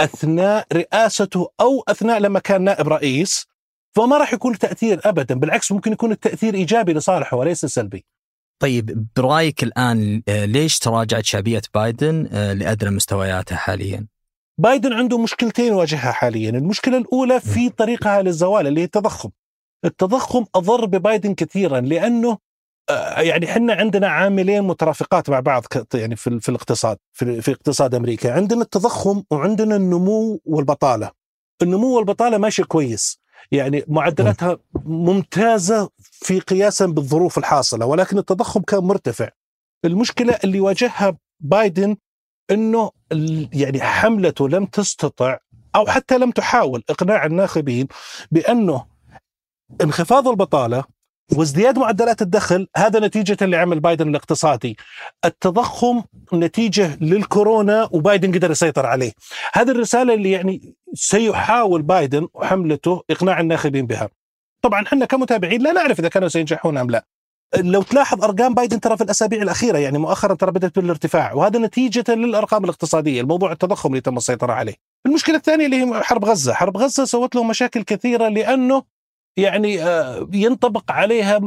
أثناء 0.00 0.66
رئاسته 0.72 1.48
أو 1.60 1.84
أثناء 1.88 2.18
لما 2.18 2.38
كان 2.38 2.62
نائب 2.62 2.88
رئيس 2.88 3.46
فما 3.96 4.18
راح 4.18 4.34
يكون 4.34 4.58
تأثير 4.58 5.00
ابدا 5.04 5.34
بالعكس 5.34 5.72
ممكن 5.72 5.92
يكون 5.92 6.12
التأثير 6.12 6.54
إيجابي 6.54 6.92
لصالحه 6.92 7.36
وليس 7.36 7.64
سلبي 7.64 8.04
طيب 8.62 9.06
برأيك 9.16 9.62
الآن 9.62 10.22
آه، 10.28 10.44
ليش 10.44 10.78
تراجعت 10.78 11.24
شعبيه 11.24 11.62
بايدن 11.74 12.28
آه، 12.32 12.52
لأدنى 12.52 12.90
مستوياتها 12.90 13.56
حاليا؟ 13.56 14.06
بايدن 14.58 14.92
عنده 14.92 15.18
مشكلتين 15.18 15.72
يواجهها 15.72 16.12
حاليا، 16.12 16.50
المشكلة 16.50 16.98
الأولى 16.98 17.40
في 17.40 17.70
طريقها 17.70 18.22
للزوال 18.22 18.66
اللي 18.66 18.80
هي 18.80 18.84
التضخم. 18.84 19.30
التضخم 19.84 20.44
أضر 20.54 20.84
ببايدن 20.84 21.34
كثيرا 21.34 21.80
لأنه 21.80 22.38
آه، 22.90 23.20
يعني 23.20 23.50
إحنا 23.50 23.74
عندنا 23.74 24.08
عاملين 24.08 24.62
مترافقات 24.62 25.30
مع 25.30 25.40
بعض 25.40 25.64
يعني 25.94 26.16
في, 26.16 26.40
في 26.40 26.48
الاقتصاد 26.48 26.98
في, 27.12 27.42
في 27.42 27.52
اقتصاد 27.52 27.94
أمريكا، 27.94 28.32
عندنا 28.32 28.62
التضخم 28.62 29.22
وعندنا 29.30 29.76
النمو 29.76 30.40
والبطالة. 30.44 31.10
النمو 31.62 31.96
والبطالة 31.96 32.38
ماشيه 32.38 32.64
كويس، 32.64 33.18
يعني 33.52 33.84
معدلاتها 33.88 34.58
ممتازة 34.84 35.90
في 35.98 36.40
قياسا 36.40 36.86
بالظروف 36.86 37.38
الحاصلة 37.38 37.86
ولكن 37.86 38.18
التضخم 38.18 38.60
كان 38.60 38.84
مرتفع. 38.84 39.30
المشكلة 39.84 40.38
اللي 40.44 40.60
واجهها 40.60 41.18
بايدن 41.40 41.96
أنه 42.50 42.90
يعني 43.52 43.80
حملته 43.80 44.48
لم 44.48 44.66
تستطع 44.66 45.38
أو 45.76 45.86
حتى 45.86 46.18
لم 46.18 46.30
تحاول 46.30 46.82
إقناع 46.90 47.26
الناخبين 47.26 47.88
بأنه 48.30 48.86
انخفاض 49.82 50.28
البطالة 50.28 50.84
وازدياد 51.32 51.78
معدلات 51.78 52.22
الدخل 52.22 52.68
هذا 52.76 53.00
نتيجة 53.00 53.46
لعمل 53.46 53.80
بايدن 53.80 54.08
الاقتصادي. 54.08 54.76
التضخم 55.24 56.02
نتيجة 56.32 56.98
للكورونا 57.00 57.88
وبايدن 57.92 58.34
قدر 58.34 58.50
يسيطر 58.50 58.86
عليه. 58.86 59.12
هذه 59.52 59.70
الرسالة 59.70 60.14
اللي 60.14 60.30
يعني 60.30 60.74
سيحاول 60.94 61.82
بايدن 61.82 62.28
وحملته 62.34 63.02
إقناع 63.10 63.40
الناخبين 63.40 63.86
بها. 63.86 64.08
طبعا 64.62 64.82
إحنا 64.82 65.06
كمتابعين 65.06 65.62
لا 65.62 65.72
نعرف 65.72 66.00
إذا 66.00 66.08
كانوا 66.08 66.28
سينجحون 66.28 66.78
أم 66.78 66.90
لا. 66.90 67.04
لو 67.58 67.82
تلاحظ 67.82 68.24
أرقام 68.24 68.54
بايدن 68.54 68.80
ترى 68.80 68.96
في 68.96 69.04
الأسابيع 69.04 69.42
الأخيرة 69.42 69.78
يعني 69.78 69.98
مؤخرا 69.98 70.34
ترى 70.34 70.50
بدأت 70.50 70.78
بالارتفاع 70.78 71.32
وهذا 71.32 71.58
نتيجة 71.58 72.04
للأرقام 72.08 72.64
الاقتصادية 72.64 73.20
الموضوع 73.20 73.52
التضخم 73.52 73.88
اللي 73.88 74.00
تم 74.00 74.16
السيطرة 74.16 74.52
عليه 74.52 74.74
المشكلة 75.06 75.36
الثانية 75.36 75.66
اللي 75.66 75.76
هي 75.76 76.02
حرب 76.02 76.24
غزة 76.24 76.54
حرب 76.54 76.76
غزة 76.76 77.04
سوت 77.04 77.34
له 77.34 77.44
مشاكل 77.44 77.82
كثيرة 77.82 78.28
لأنه 78.28 78.82
يعني 79.36 79.82
آه، 79.82 80.28
ينطبق 80.32 80.92
عليها 80.92 81.40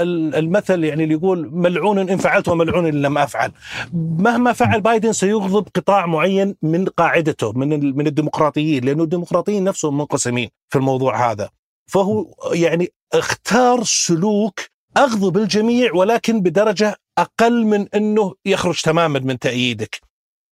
المثل 0.00 0.84
يعني 0.84 1.04
اللي 1.04 1.14
يقول 1.14 1.50
ملعون 1.52 1.98
إن 1.98 2.16
فعلت 2.16 2.48
وملعون 2.48 2.86
إن 2.86 3.02
لم 3.02 3.18
أفعل. 3.18 3.52
مهما 3.92 4.52
فعل 4.52 4.80
بايدن 4.80 5.12
سيغضب 5.12 5.68
قطاع 5.76 6.06
معين 6.06 6.56
من 6.62 6.84
قاعدته 6.84 7.52
من 7.52 7.96
من 7.96 8.06
الديمقراطيين 8.06 8.84
لأنه 8.84 9.02
الديمقراطيين 9.02 9.64
نفسهم 9.64 9.98
منقسمين 9.98 10.48
في 10.68 10.78
الموضوع 10.78 11.30
هذا. 11.30 11.50
فهو 11.86 12.26
يعني 12.52 12.92
اختار 13.12 13.82
سلوك 13.84 14.60
أغضب 14.96 15.36
الجميع 15.36 15.94
ولكن 15.94 16.40
بدرجة 16.40 16.96
أقل 17.18 17.64
من 17.64 17.88
أنه 17.94 18.34
يخرج 18.46 18.80
تماما 18.80 19.18
من 19.18 19.38
تأييدك. 19.38 20.00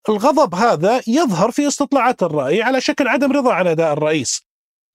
الغضب 0.09 0.55
هذا 0.55 1.01
يظهر 1.07 1.51
في 1.51 1.69
استطلاعات 1.69 2.23
الرأي 2.23 2.63
على 2.63 2.81
شكل 2.81 3.09
عدم 3.09 3.33
رضا 3.33 3.53
عن 3.53 3.67
أداء 3.67 3.93
الرئيس 3.93 4.49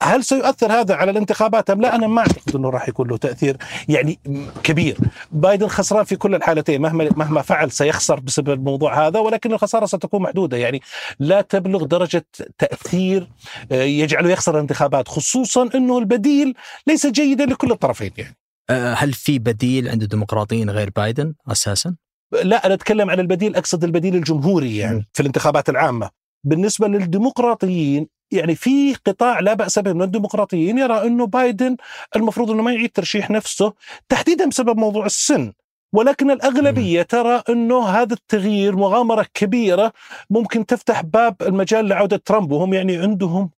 هل 0.04 0.24
سيؤثر 0.24 0.72
هذا 0.72 0.96
على 0.96 1.12
الانتخابات 1.12 1.70
أم 1.70 1.82
لا؟ 1.82 1.96
أنا 1.96 2.08
ما 2.08 2.22
أعتقد 2.22 2.56
أنه 2.56 2.70
راح 2.70 2.90
يكون 2.90 3.08
له 3.08 3.18
تأثير 3.18 3.58
يعني 3.90 4.20
كبير. 4.64 4.98
بايدن 5.32 5.68
خسران 5.68 6.04
في 6.04 6.16
كل 6.16 6.36
الحالتين 6.36 6.82
مهما 6.82 7.10
مهما 7.16 7.42
فعل 7.42 7.72
سيخسر 7.72 8.20
بسبب 8.20 8.50
الموضوع 8.50 9.08
هذا 9.08 9.20
ولكن 9.20 9.54
الخسارة 9.54 9.86
ستكون 9.86 10.22
محدودة 10.22 10.58
يعني 10.58 10.82
لا 11.20 11.42
تبلغ 11.42 11.84
درجة 11.84 12.26
تأثير 12.58 13.28
آه، 13.72 13.84
يجعله 13.84 14.30
يخسر 14.30 14.56
الانتخابات 14.56 15.08
خصوصا 15.08 15.70
أنه 15.76 15.98
البديل 15.98 16.54
ليس 16.88 17.08
جيدا 17.08 17.46
لكل 17.46 17.72
الطرفين 17.72 18.12
يعني. 18.18 18.43
أه، 18.70 18.94
هل 18.94 19.14
في 19.14 19.40
بديل 19.40 19.90
عند 19.90 20.04
الديمقراطيين 20.04 20.70
غير 20.70 20.90
بايدن 20.96 21.34
أساسا؟ 21.48 21.96
لا 22.44 22.66
أنا 22.66 22.74
أتكلم 22.74 23.10
عن 23.10 23.20
البديل 23.20 23.56
أقصد 23.56 23.84
البديل 23.84 24.16
الجمهوري 24.16 24.78
يعني 24.78 25.08
في 25.14 25.20
الانتخابات 25.20 25.70
العامة. 25.70 26.10
بالنسبة 26.44 26.88
للديمقراطيين 26.88 28.08
يعني 28.32 28.56
في 28.56 28.94
قطاع 28.94 29.40
لا 29.40 29.54
بأس 29.54 29.80
به 29.80 29.94
من 29.94 30.02
الديمقراطيين 30.02 30.78
يرى 30.78 31.08
إنه 31.08 31.28
بايدن 31.28 31.78
المفروض 32.16 32.52
إنه 32.52 32.64
ما 32.64 32.74
يعيد 32.74 32.90
ترشيح 32.90 33.30
نفسه 33.30 33.74
تحديدا 34.10 34.50
بسبب 34.50 34.78
موضوع 34.78 35.06
السن 35.06 35.54
ولكن 35.94 36.32
الأغلبية 36.32 37.02
ترى 37.02 37.44
أنه 37.50 37.86
هذا 37.86 38.14
التغيير 38.14 38.76
مغامرة 38.76 39.26
كبيرة 39.34 39.94
ممكن 40.30 40.66
تفتح 40.66 41.02
باب 41.02 41.36
المجال 41.42 41.88
لعودة 41.88 42.18
ترامب 42.26 42.52
وهم 42.52 42.74
يعني 42.74 42.98
عندهم 42.98 43.50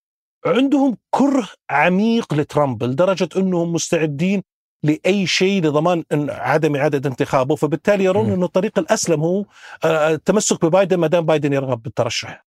عندهم 0.46 0.96
كره 1.10 1.48
عميق 1.70 2.34
لترامب 2.34 2.84
لدرجة 2.84 3.28
إنهم 3.36 3.72
مستعدين 3.72 4.42
لأي 4.84 5.26
شيء 5.26 5.62
لضمان 5.62 6.04
عدم 6.30 6.76
إعادة 6.76 7.08
انتخابه. 7.10 7.56
فبالتالي 7.56 8.04
يرون. 8.04 8.30
إنه 8.32 8.44
الطريق 8.46 8.78
الأسلم 8.78 9.20
هو 9.20 9.44
آه، 9.84 10.10
التمسك 10.14 10.64
ببايدن 10.64 10.96
ما 10.96 11.06
دام 11.06 11.26
بايدن 11.26 11.52
يرغب 11.52 11.82
بالترشح. 11.82 12.46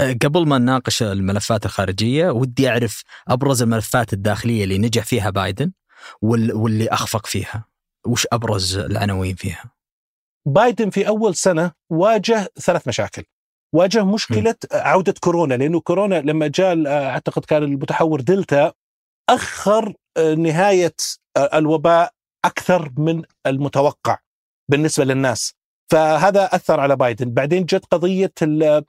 أه، 0.00 0.12
قبل 0.12 0.46
ما 0.46 0.58
نناقش 0.58 1.02
الملفات 1.02 1.64
الخارجية 1.66 2.30
ودي 2.30 2.68
أعرف 2.68 3.02
أبرز 3.28 3.62
الملفات 3.62 4.12
الداخلية 4.12 4.64
اللي 4.64 4.78
نجح 4.78 5.04
فيها 5.04 5.30
بايدن 5.30 5.72
وال- 6.22 6.52
واللي 6.52 6.88
أخفق 6.88 7.26
فيها. 7.26 7.64
وش 8.06 8.26
أبرز 8.32 8.78
العناوين 8.78 9.34
فيها؟ 9.34 9.64
بايدن 10.46 10.90
في 10.90 11.08
أول 11.08 11.34
سنة 11.34 11.72
واجه 11.90 12.48
ثلاث 12.60 12.88
مشاكل. 12.88 13.24
واجه 13.74 14.04
مشكلة 14.04 14.54
عودة 14.72 15.14
كورونا 15.20 15.54
لأنه 15.54 15.80
كورونا 15.80 16.14
لما 16.20 16.46
جاء 16.46 16.86
أعتقد 16.86 17.44
كان 17.44 17.62
المتحور 17.62 18.20
دلتا 18.20 18.72
أخر 19.30 19.88
آه، 19.88 19.94
نهاية 20.18 20.94
الوباء 21.36 22.12
أكثر 22.44 22.92
من 22.98 23.22
المتوقع 23.46 24.18
بالنسبة 24.68 25.04
للناس. 25.04 25.54
فهذا 25.90 26.44
أثر 26.44 26.80
على 26.80 26.96
بايدن. 26.96 27.30
بعدين 27.30 27.64
جت 27.64 27.84
قضية 27.90 28.32
آه، 28.42 28.84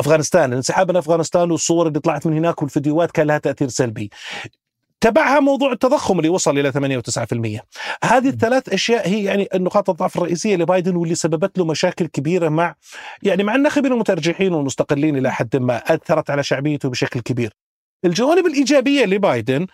أفغانستان. 0.00 0.50
الانسحاب 0.52 0.90
من 0.90 0.96
افغانستان 0.96 1.50
والصور 1.50 1.88
اللي 1.88 2.00
طلعت 2.00 2.26
من 2.26 2.36
هناك 2.36 2.62
والفيديوهات 2.62 3.10
كان 3.10 3.26
لها 3.26 3.38
تأثير 3.38 3.68
سلبي. 3.68 4.10
تبعها 5.00 5.40
موضوع 5.40 5.72
التضخم 5.72 6.18
اللي 6.18 6.28
وصل 6.28 6.58
إلى 6.58 6.72
8 6.72 6.98
و9% 6.98 7.60
هذه 8.04 8.28
الثلاث 8.28 8.68
أشياء 8.68 9.08
هي 9.08 9.24
يعني 9.24 9.48
النقاط 9.54 9.90
الضعف 9.90 10.16
الرئيسية 10.16 10.56
لبايدن 10.56 10.96
واللي 10.96 11.14
سببت 11.14 11.58
له 11.58 11.64
مشاكل 11.64 12.06
كبيرة 12.06 12.48
مع 12.48 12.74
يعني 13.22 13.44
مع 13.44 13.54
الناخبين 13.54 13.92
المترجحين 13.92 14.54
والمستقلين 14.54 15.16
إلى 15.16 15.32
حد 15.32 15.56
ما 15.56 15.76
أثرت 15.76 16.30
على 16.30 16.42
شعبيته 16.42 16.88
بشكل 16.90 17.20
كبير. 17.20 17.52
الجوانب 18.04 18.46
الإيجابية 18.46 19.04
لبايدن 19.04 19.66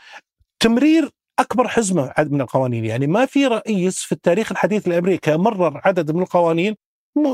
تمرير 0.60 1.10
أكبر 1.38 1.68
حزمة 1.68 2.12
من 2.18 2.40
القوانين. 2.40 2.84
يعني 2.84 3.06
ما 3.06 3.26
في 3.26 3.46
رئيس 3.46 3.98
في 3.98 4.12
التاريخ 4.12 4.52
الحديث 4.52 4.88
لأمريكا 4.88 5.36
مرر 5.36 5.80
عدد 5.84 6.10
من 6.10 6.22
القوانين 6.22 6.76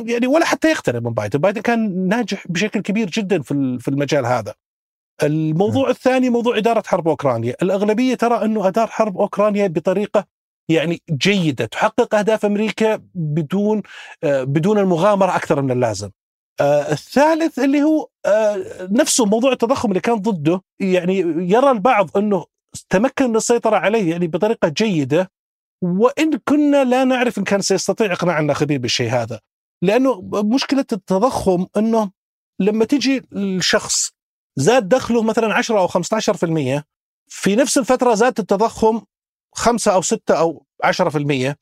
يعني 0.06 0.26
ولا 0.26 0.44
حتى 0.44 0.70
يقترب 0.70 1.06
من 1.06 1.14
بايدن، 1.14 1.38
بايدن 1.38 1.60
كان 1.60 2.08
ناجح 2.08 2.46
بشكل 2.48 2.80
كبير 2.80 3.10
جدا 3.10 3.42
في 3.42 3.78
في 3.80 3.88
المجال 3.88 4.26
هذا. 4.26 4.54
الموضوع 5.22 5.90
الثاني 5.90 6.30
موضوع 6.30 6.58
إدارة 6.58 6.82
حرب 6.86 7.08
أوكرانيا، 7.08 7.54
الأغلبية 7.62 8.14
ترى 8.14 8.44
أنه 8.44 8.68
ادار 8.68 8.86
حرب 8.86 9.18
أوكرانيا 9.18 9.66
بطريقة 9.66 10.24
يعني 10.68 11.02
جيدة 11.10 11.64
تحقق 11.66 12.14
أهداف 12.14 12.44
أمريكا 12.44 13.02
بدون 13.14 13.82
آه، 14.24 14.44
بدون 14.44 14.78
المغامرة 14.78 15.36
أكثر 15.36 15.62
من 15.62 15.70
اللازم. 15.70 16.10
آه، 16.60 16.92
الثالث 16.92 17.58
اللي 17.58 17.82
هو 17.82 18.08
آه، 18.26 18.64
نفسه 18.90 19.26
موضوع 19.26 19.52
التضخم 19.52 19.88
اللي 19.88 20.00
كان 20.00 20.14
ضده. 20.14 20.62
يعني 20.80 21.18
يرى 21.38 21.70
البعض 21.70 22.16
أنه 22.16 22.44
تمكن 22.84 23.30
من 23.30 23.36
السيطرة 23.36 23.76
عليه 23.76 24.10
يعني 24.10 24.26
بطريقة 24.26 24.68
جيدة 24.68 25.30
وإن 25.82 26.38
كنا 26.48 26.84
لا 26.84 27.04
نعرف 27.04 27.38
إن 27.38 27.44
كان 27.44 27.60
سيستطيع 27.60 28.12
إقناع 28.12 28.40
الناخبين 28.40 28.78
بالشيء 28.78 29.10
هذا. 29.10 29.40
لأنه 29.82 30.30
مشكلة 30.34 30.84
التضخم 30.92 31.66
إنه 31.76 32.10
لما 32.60 32.84
تيجي 32.84 33.22
الشخص 33.32 34.10
زاد 34.56 34.88
دخله 34.88 35.22
مثلا 35.22 35.54
10 35.54 35.78
أو 35.78 35.88
15% 35.88 36.82
في 37.28 37.56
نفس 37.56 37.78
الفترة 37.78 38.14
زاد 38.14 38.38
التضخم 38.38 39.00
5 39.54 39.94
أو 39.94 40.02
6 40.02 40.38
أو 40.38 40.66
10% 40.84 41.56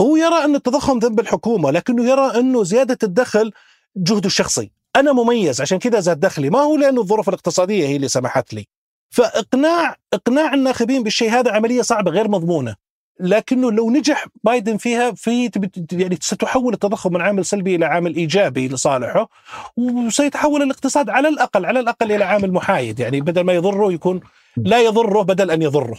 هو 0.00 0.16
يرى 0.16 0.44
إن 0.44 0.54
التضخم 0.54 0.98
ذنب 0.98 1.20
الحكومة 1.20 1.70
لكنه 1.70 2.04
يرى 2.10 2.40
إنه 2.40 2.64
زيادة 2.64 2.98
الدخل 3.02 3.52
جهده 3.96 4.26
الشخصي. 4.26 4.72
أنا 4.96 5.12
مميز 5.12 5.60
عشان 5.60 5.78
كذا 5.78 6.00
زاد 6.00 6.20
دخلي. 6.20 6.50
ما 6.50 6.58
هو 6.58 6.76
لأنه 6.76 7.00
الظروف 7.00 7.28
الاقتصادية 7.28 7.86
هي 7.86 7.96
اللي 7.96 8.08
سمحت 8.08 8.54
لي. 8.54 8.66
فإقناع 9.10 9.96
إقناع 10.14 10.54
الناخبين 10.54 11.02
بالشيء 11.02 11.30
هذا 11.30 11.52
عملية 11.52 11.82
صعبة 11.82 12.10
غير 12.10 12.28
مضمونة. 12.28 12.74
لكنه 13.20 13.72
لو 13.72 13.90
نجح 13.90 14.26
بايدن 14.44 14.76
فيها 14.76 15.10
في 15.12 15.50
يعني 15.92 16.18
ستحول 16.20 16.74
التضخم 16.74 17.12
من 17.12 17.20
عامل 17.20 17.44
سلبي 17.44 17.74
إلى 17.74 17.84
عامل 17.84 18.16
إيجابي 18.16 18.68
لصالحه 18.68 19.28
وسيتحول 19.76 20.62
الاقتصاد 20.62 21.10
على 21.10 21.28
الأقل 21.28 21.66
على 21.66 21.80
الأقل 21.80 22.12
إلى 22.12 22.24
عامل 22.24 22.52
محايد. 22.52 23.00
يعني 23.00 23.20
بدل 23.20 23.40
ما 23.40 23.52
يضره 23.52 23.92
يكون 23.92 24.20
لا 24.56 24.80
يضره 24.82 25.22
بدل 25.22 25.50
أن 25.50 25.62
يضره. 25.62 25.98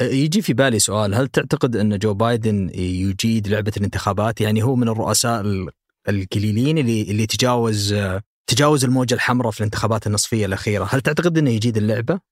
يجي 0.00 0.42
في 0.42 0.52
بالي 0.52 0.78
سؤال 0.78 1.14
هل 1.14 1.28
تعتقد 1.28 1.76
أن 1.76 1.98
جو 1.98 2.14
بايدن 2.14 2.70
يجيد 2.74 3.48
لعبة 3.48 3.72
الانتخابات؟ 3.76 4.40
يعني 4.40 4.62
هو 4.62 4.76
من 4.76 4.88
الرؤساء 4.88 5.40
ال- 5.40 5.68
القليلين 6.08 6.78
اللي 6.78 7.02
اللي 7.02 7.26
تجاوز 7.26 7.94
تجاوز 8.46 8.84
الموجة 8.84 9.14
الحمراء 9.14 9.50
في 9.50 9.60
الانتخابات 9.60 10.06
النصفية 10.06 10.46
الأخيرة. 10.46 10.88
هل 10.90 11.00
تعتقد 11.00 11.38
أنه 11.38 11.50
يجيد 11.50 11.76
اللعبة؟ 11.76 12.31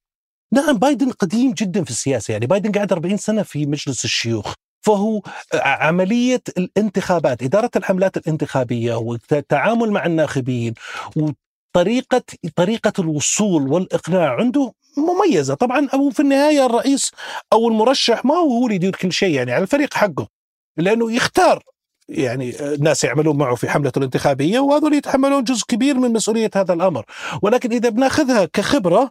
نعم 0.53 0.79
بايدن 0.79 1.11
قديم 1.11 1.53
جدا 1.53 1.85
في 1.85 1.91
السياسة 1.91 2.33
يعني 2.33 2.47
بايدن 2.47 2.73
قاعد 2.73 2.93
40 2.93 3.17
سنة 3.17 3.43
في 3.43 3.67
مجلس 3.67 4.05
الشيوخ 4.05 4.55
فهو 4.87 5.23
عملية 5.55 6.43
الانتخابات 6.59 7.43
إدارة 7.43 7.71
الحملات 7.77 8.17
الانتخابية 8.17 8.95
والتعامل 8.95 9.91
مع 9.91 10.07
الناخبين 10.07 10.75
وطريقة 11.17 12.23
طريقة 12.57 12.93
الوصول 12.99 13.73
والإقناع 13.73 14.35
عنده 14.37 14.73
مميزة. 14.97 15.55
طبعا 15.55 15.89
أو 15.95 16.11
في 16.11 16.21
النهاية 16.21 16.67
الرئيس 16.67 17.11
أو 17.53 17.69
المرشح 17.69 18.25
ما 18.25 18.35
هو 18.35 18.51
هو 18.51 18.65
اللي 18.65 18.75
يدير 18.75 18.97
كل 18.97 19.13
شيء 19.13 19.35
يعني 19.35 19.53
على 19.53 19.63
الفريق 19.63 19.95
حقه 19.95 20.29
لأنه 20.77 21.13
يختار 21.13 21.63
يعني 22.11 22.55
ناس 22.81 23.05
يعملون 23.05 23.39
معه 23.39 23.55
في 23.55 23.69
حملته 23.69 23.99
الانتخابية 23.99 24.61
وهذول 24.61 24.95
يتحملون 24.95 25.45
جزء 25.45 25.65
كبير 25.69 25.95
من 25.95 26.13
مسؤولية 26.13 26.51
هذا 26.57 26.75
الأمر، 26.75 27.05
ولكن 27.43 27.73
إذا 27.73 27.89
بناخذها 27.89 28.45
كخبرة 28.45 29.11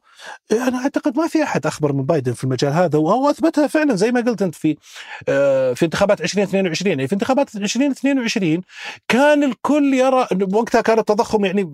أنا 0.51 0.77
أعتقد 0.77 1.17
ما 1.17 1.27
في 1.27 1.43
أحد 1.43 1.65
أخبر 1.65 1.93
من 1.93 2.03
بايدن 2.03 2.33
في 2.33 2.43
المجال 2.43 2.73
هذا 2.73 2.99
وهو 2.99 3.29
أثبتها 3.29 3.67
فعلا 3.67 3.95
زي 3.95 4.11
ما 4.11 4.21
قلت 4.21 4.41
أنت 4.41 4.55
في 4.55 4.77
في 5.75 5.85
انتخابات 5.85 6.21
2022 6.21 6.89
يعني 6.89 7.07
في 7.07 7.13
انتخابات 7.13 7.55
2022 7.55 8.61
كان 9.07 9.43
الكل 9.43 9.93
يرى 9.93 10.27
وقتها 10.53 10.81
كان 10.81 10.99
التضخم 10.99 11.45
يعني 11.45 11.71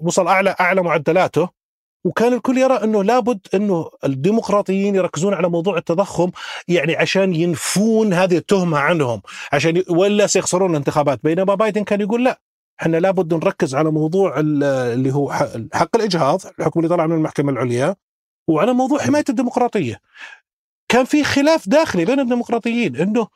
وصل 0.00 0.26
أعلى 0.26 0.54
أعلى 0.60 0.82
معدلاته. 0.82 1.59
وكان 2.04 2.32
الكل 2.32 2.58
يرى 2.58 2.74
إنه 2.74 3.04
لابد 3.04 3.46
إنه 3.54 3.90
الديمقراطيين 4.04 4.94
يركزون 4.94 5.34
على 5.34 5.48
موضوع 5.48 5.78
التضخم 5.78 6.30
يعني 6.68 6.96
عشان 6.96 7.34
ينفون 7.34 8.12
هذه 8.12 8.36
التهمة 8.36 8.78
عنهم 8.78 9.22
عشان 9.52 9.76
ي... 9.76 9.84
ولا 9.88 10.26
سيخسرون 10.26 10.70
الانتخابات. 10.70 11.20
بينما 11.24 11.54
بايدن 11.54 11.84
كان 11.84 12.00
يقول 12.00 12.24
لا 12.24 12.40
إحنا 12.82 12.96
لابد 12.96 13.34
نركز 13.34 13.74
على 13.74 13.90
موضوع 13.90 14.34
اللي 14.40 15.14
هو 15.14 15.32
حق 15.72 15.96
الإجهاض 15.96 16.40
الحكم 16.58 16.80
اللي 16.80 16.88
طلع 16.88 17.06
من 17.06 17.14
المحكمة 17.14 17.52
العليا 17.52 17.96
وعلى 18.48 18.72
موضوع 18.72 18.98
حماية 18.98 19.24
الديمقراطية. 19.28 20.00
كان 20.88 21.04
في 21.04 21.24
خلاف 21.24 21.68
داخلي 21.68 22.04
بين 22.04 22.20
الديمقراطيين 22.20 22.96
إنه 22.96 23.26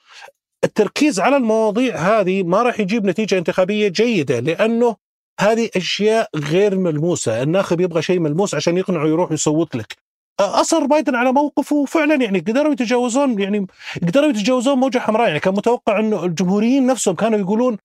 التركيز 0.64 1.20
على 1.20 1.36
المواضيع 1.36 1.96
هذه 1.96 2.42
ما 2.42 2.62
راح 2.62 2.80
يجيب 2.80 3.06
نتيجة 3.06 3.38
انتخابية 3.38 3.88
جيدة 3.88 4.40
لأنه 4.40 4.96
هذه 5.40 5.70
أشياء 5.76 6.28
غير 6.36 6.78
ملموسة، 6.78 7.42
الناخب 7.42 7.80
يبغى 7.80 8.02
شيء 8.02 8.20
ملموس 8.20 8.54
عشان 8.54 8.78
يقنعه 8.78 9.06
يروح 9.06 9.32
يصوت 9.32 9.76
لك. 9.76 9.96
أصر 10.40 10.86
بايدن 10.86 11.14
على 11.14 11.32
موقفه 11.32 11.76
وفعلا 11.76 12.14
يعني 12.14 12.38
قدروا 12.38 12.72
يتجاوزون 12.72 13.40
يعني 13.40 13.66
قدروا 14.02 14.28
يتجاوزون 14.28 14.78
موجة 14.78 14.98
حمراء. 14.98 15.28
يعني 15.28 15.40
كان 15.40 15.54
متوقع 15.54 16.00
إنه 16.00 16.24
الجمهوريين 16.24 16.86
نفسهم 16.86 17.14
كانوا 17.14 17.38
يقولون 17.38 17.78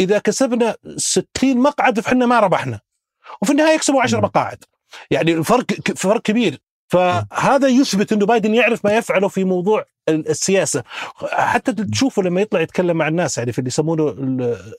إذا 0.00 0.18
كسبنا 0.18 0.76
60 0.96 1.26
مقعد 1.44 2.00
فإحنا 2.00 2.26
ما 2.26 2.40
ربحنا. 2.40 2.80
وفي 3.42 3.52
النهاية 3.52 3.74
يكسبوا 3.74 4.02
10 4.02 4.20
مقاعد. 4.20 4.64
يعني 5.10 5.32
الفرق 5.34 5.64
فرق 5.96 6.22
كبير. 6.22 6.58
فهذا 6.88 7.68
يثبت 7.68 8.12
إنه 8.12 8.26
بايدن 8.26 8.54
يعرف 8.54 8.84
ما 8.84 8.96
يفعله 8.96 9.28
في 9.28 9.44
موضوع 9.44 9.84
السياسة. 10.08 10.82
حتى 11.32 11.72
تشوفه 11.72 12.22
لما 12.22 12.40
يطلع 12.40 12.60
يتكلم 12.60 12.96
مع 12.96 13.08
الناس 13.08 13.38
يعني 13.38 13.52
في 13.52 13.58
اللي 13.58 13.68
يسمونه 13.68 14.14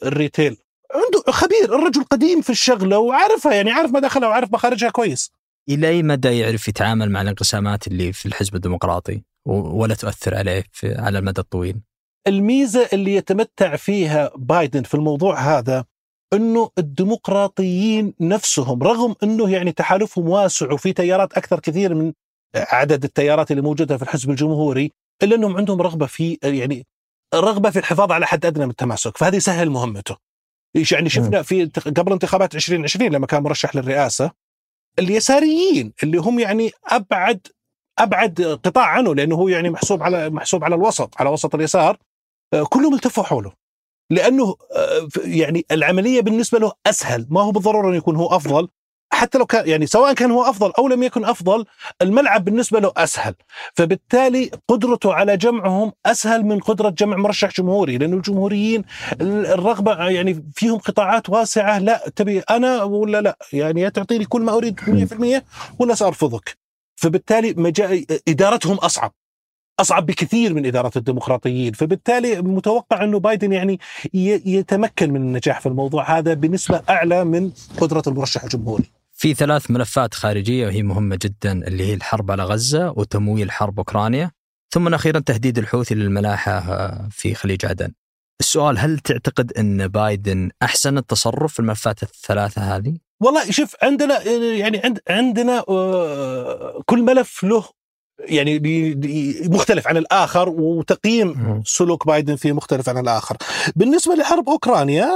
الريتيل. 0.04 0.58
عنده 0.96 1.32
خبير 1.32 1.76
الرجل 1.76 2.04
قديم 2.04 2.42
في 2.42 2.50
الشغلة 2.50 2.98
وعارفها 2.98 3.54
يعني 3.54 3.72
عارف 3.72 3.92
مداخلها 3.92 4.30
وعارف 4.30 4.54
مخارجها 4.54 4.90
كويس. 4.90 5.32
إلى 5.70 5.90
أي 5.90 6.04
مدى 6.04 6.40
يعرف 6.40 6.68
يتعامل 6.68 7.12
مع 7.12 7.22
الانقسامات 7.22 7.88
اللي 7.88 8.14
في 8.14 8.26
الحزب 8.26 8.56
الديمقراطي 8.56 9.22
ولا 9.46 9.96
تؤثر 9.96 10.36
عليه 10.36 10.64
في 10.72 10.96
على 10.96 11.20
المدى 11.20 11.42
الطويل؟ 11.42 11.82
الميزة 12.28 12.90
اللي 12.94 13.16
يتمتع 13.16 13.76
فيها 13.76 14.32
بايدن 14.36 14.84
في 14.84 14.94
الموضوع 14.94 15.40
هذا 15.40 15.86
إنه 16.34 16.70
الديمقراطيين 16.78 18.14
نفسهم 18.20 18.84
رغم 18.84 19.16
إنه 19.24 19.50
يعني 19.50 19.72
تحالفهم 19.72 20.30
واسع 20.30 20.74
وفي 20.74 20.94
تيارات 20.94 21.34
أكثر 21.34 21.60
كثير 21.60 21.96
من 21.96 22.14
عدد 22.56 23.04
التيارات 23.04 23.52
اللي 23.52 23.62
موجودة 23.62 23.98
في 23.98 24.04
الحزب 24.04 24.30
الجمهوري 24.30 24.92
إلا 25.24 25.36
إنهم 25.36 25.58
عندهم 25.58 25.82
رغبة 25.82 26.06
في 26.06 26.38
يعني 26.44 26.86
رغبة 27.36 27.70
في 27.70 27.80
الحفاظ 27.80 28.12
على 28.12 28.28
حد 28.28 28.46
أدنى 28.46 28.66
من 28.66 28.72
التماسك 28.72 29.18
فهذه 29.18 29.36
يسهل 29.36 29.70
مهمته. 29.70 30.27
يعني 30.92 31.10
شفنا 31.10 31.42
في 31.42 31.66
قبل 31.98 32.12
انتخابات 32.12 32.56
2020 32.56 33.12
لما 33.12 33.28
كان 33.28 33.44
مرشح 33.44 33.76
للرئاسة 33.76 34.32
اليساريين 35.00 35.94
اللي 36.04 36.18
هم 36.18 36.40
يعني 36.40 36.72
أبعد 36.86 37.48
أبعد 38.00 38.60
قطاع 38.64 38.86
عنه 38.86 39.16
لأنه 39.16 39.36
هو 39.36 39.48
يعني 39.48 39.70
محسوب 39.70 40.04
على 40.04 40.30
محسوب 40.30 40.64
على 40.64 40.76
الوسط 40.76 41.22
على 41.22 41.30
وسط 41.30 41.56
اليسار 41.56 41.98
كلهم 42.70 42.94
التفوا 42.94 43.24
حوله. 43.24 43.54
لأنه 44.10 44.56
يعني 45.26 45.66
العملية 45.72 46.22
بالنسبة 46.22 46.60
له 46.60 46.72
أسهل 46.86 47.28
ما 47.30 47.42
هو 47.42 47.52
بالضرورة 47.52 47.88
انه 47.88 47.98
يكون 47.98 48.16
هو 48.16 48.28
أفضل. 48.28 48.68
حتى 49.18 49.38
لو 49.38 49.46
كان 49.46 49.70
يعني 49.70 49.86
سواء 49.86 50.14
كان 50.14 50.32
هو 50.32 50.44
أفضل 50.44 50.72
أو 50.72 50.88
لم 50.88 51.04
يكن 51.04 51.26
أفضل 51.26 51.66
الملعب 52.02 52.46
بالنسبة 52.46 52.80
له 52.80 52.92
أسهل. 52.98 53.34
فبالتالي 53.74 54.52
قدرته 54.68 55.14
على 55.14 55.38
جمعهم 55.38 55.92
أسهل 56.06 56.46
من 56.46 56.60
قدرة 56.60 56.90
جمع 56.90 57.18
مرشح 57.18 57.52
جمهوري 57.52 57.98
لأنه 57.98 58.18
الجمهوريين 58.18 58.84
الرغبة 59.22 60.10
يعني 60.10 60.44
فيهم 60.56 60.78
قطاعات 60.78 61.30
واسعة 61.30 61.80
لا 61.80 62.10
تبي 62.16 62.40
أنا 62.40 62.84
ولا 62.84 63.22
لا؟ 63.22 63.38
يعني 63.54 63.82
يا 63.82 63.90
تعطيني 63.90 64.26
كل 64.26 64.42
ما 64.42 64.54
أريد 64.54 64.80
100% 64.80 65.44
ولا 65.80 65.96
سأرفضك. 65.96 66.58
فبالتالي 66.96 67.54
مجا... 67.58 68.06
إدارتهم 68.28 68.76
أصعب. 68.76 69.14
أصعب 69.80 70.06
بكثير 70.06 70.54
من 70.54 70.66
إدارة 70.66 70.92
الديمقراطيين، 70.96 71.74
فبالتالي 71.74 72.42
متوقع 72.42 73.04
أنه 73.04 73.20
بايدن 73.20 73.54
يعني 73.54 73.80
يتمكن 74.46 75.12
من 75.12 75.22
النجاح 75.22 75.60
في 75.60 75.66
الموضوع 75.66 76.18
هذا 76.18 76.34
بنسبة 76.34 76.82
أعلى 76.90 77.24
من 77.24 77.52
قدرة 77.78 78.04
المرشح 78.08 78.44
الجمهوري. 78.44 78.97
في 79.20 79.34
ثلاث 79.34 79.72
ملفات 79.72 80.14
خارجية 80.14 80.66
وهي 80.66 80.84
مهمة 80.84 81.20
جدا 81.22 81.68
اللي 81.68 81.84
هي 81.84 81.94
الحرب 81.94 82.32
على 82.32 82.44
غزة 82.44 82.92
وتمويل 82.92 83.52
حرب 83.52 83.78
أوكرانيا، 83.78 84.32
ثم 84.74 84.94
أخيرا 84.94 85.20
تهديد 85.20 85.58
الحوثي 85.58 85.96
للملاحة 85.96 86.60
في 87.10 87.36
خليج 87.36 87.66
عدن. 87.66 87.94
السؤال 88.40 88.80
هل 88.80 89.00
تعتقد 89.00 89.54
أن 89.54 89.88
بايدن 89.88 90.50
أحسن 90.64 90.98
التصرف 90.98 91.54
في 91.54 91.60
الملفات 91.60 92.04
الثلاثة 92.04 92.62
هذه؟ 92.62 92.98
والله 93.24 93.52
شوف 93.52 93.76
عندنا 93.84 94.24
يعني 94.54 94.82
عند 94.84 95.00
عندنا 95.10 95.64
آه، 95.70 96.82
كل 96.86 97.02
ملف 97.02 97.44
له 97.44 97.64
يعني 98.20 98.60
مختلف 99.50 99.88
عن 99.88 99.98
الآخر 99.98 100.50
وتقييم 100.50 101.62
سلوك 101.66 102.08
بايدن 102.08 102.36
فيه 102.36 102.52
مختلف 102.52 102.90
عن 102.90 102.98
الآخر. 102.98 103.38
بالنسبة 103.76 104.16
لحرب 104.16 104.50
أوكرانيا 104.50 105.10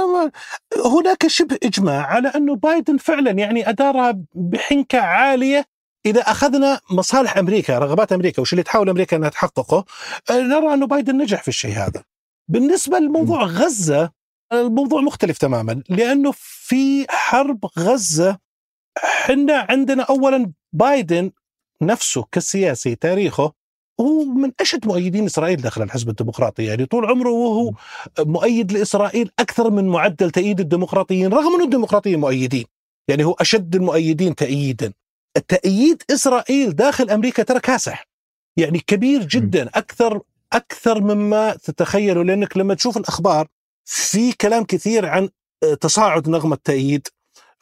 هناك 0.84 1.26
شبه 1.26 1.58
إجماع 1.62 2.06
على 2.06 2.28
انه 2.28 2.56
بايدن 2.56 2.96
فعلا 2.96 3.30
يعني 3.30 3.68
أدارها 3.68 4.18
بحنكة 4.34 4.98
عالية 4.98 5.64
إذا 6.06 6.20
أخذنا 6.20 6.80
مصالح 6.90 7.36
أمريكا، 7.36 7.78
رغبات 7.78 8.12
أمريكا 8.12 8.42
وش 8.42 8.52
اللي 8.52 8.62
تحاول 8.62 8.88
أمريكا 8.88 9.16
أنها 9.16 9.28
تحققه، 9.28 9.84
نرى 10.30 10.74
انه 10.74 10.86
بايدن 10.86 11.16
نجح 11.16 11.42
في 11.42 11.48
الشيء 11.48 11.72
هذا. 11.72 12.02
بالنسبة 12.48 12.98
لموضوع 12.98 13.44
غزة 13.44 14.10
الموضوع 14.52 15.00
مختلف 15.00 15.38
تماما 15.38 15.82
لأنه 15.88 16.32
في 16.36 17.06
حرب 17.08 17.66
غزة 17.78 18.38
حنا 18.98 19.66
عندنا 19.70 20.02
اولا 20.02 20.52
بايدن 20.72 21.30
نفسه 21.82 22.24
كسياسي 22.32 22.94
تاريخه 22.94 23.52
هو 24.00 24.24
من 24.24 24.52
أشد 24.60 24.86
مؤيدين 24.86 25.24
إسرائيل 25.24 25.56
داخل 25.56 25.82
الحزب 25.82 26.08
الديمقراطي. 26.08 26.64
يعني 26.64 26.86
طول 26.86 27.06
عمره 27.06 27.30
وهو 27.30 27.72
مؤيد 28.18 28.72
لإسرائيل 28.72 29.30
أكثر 29.38 29.70
من 29.70 29.88
معدل 29.88 30.30
تأييد 30.30 30.60
الديمقراطيين 30.60 31.32
رغم 31.32 31.54
إنه 31.54 31.64
الديمقراطيين 31.64 32.20
مؤيدين. 32.20 32.64
يعني 33.08 33.24
هو 33.24 33.32
أشد 33.32 33.74
المؤيدين 33.74 34.34
تأييدا. 34.34 34.92
التأييد 35.36 36.02
إسرائيل 36.10 36.76
داخل 36.76 37.10
أمريكا 37.10 37.42
ترى 37.42 37.60
كاسح. 37.60 38.06
يعني 38.56 38.78
كبير 38.86 39.24
جدا 39.24 39.68
أكثر 39.74 40.20
أكثر 40.52 41.00
مما 41.00 41.54
تتخيلوا 41.54 42.24
لأنك 42.24 42.56
لما 42.56 42.74
تشوف 42.74 42.96
الأخبار 42.96 43.46
في 43.84 44.32
كلام 44.32 44.64
كثير 44.64 45.06
عن 45.06 45.28
تصاعد 45.80 46.28
نغمة 46.28 46.58
تأييد 46.64 47.08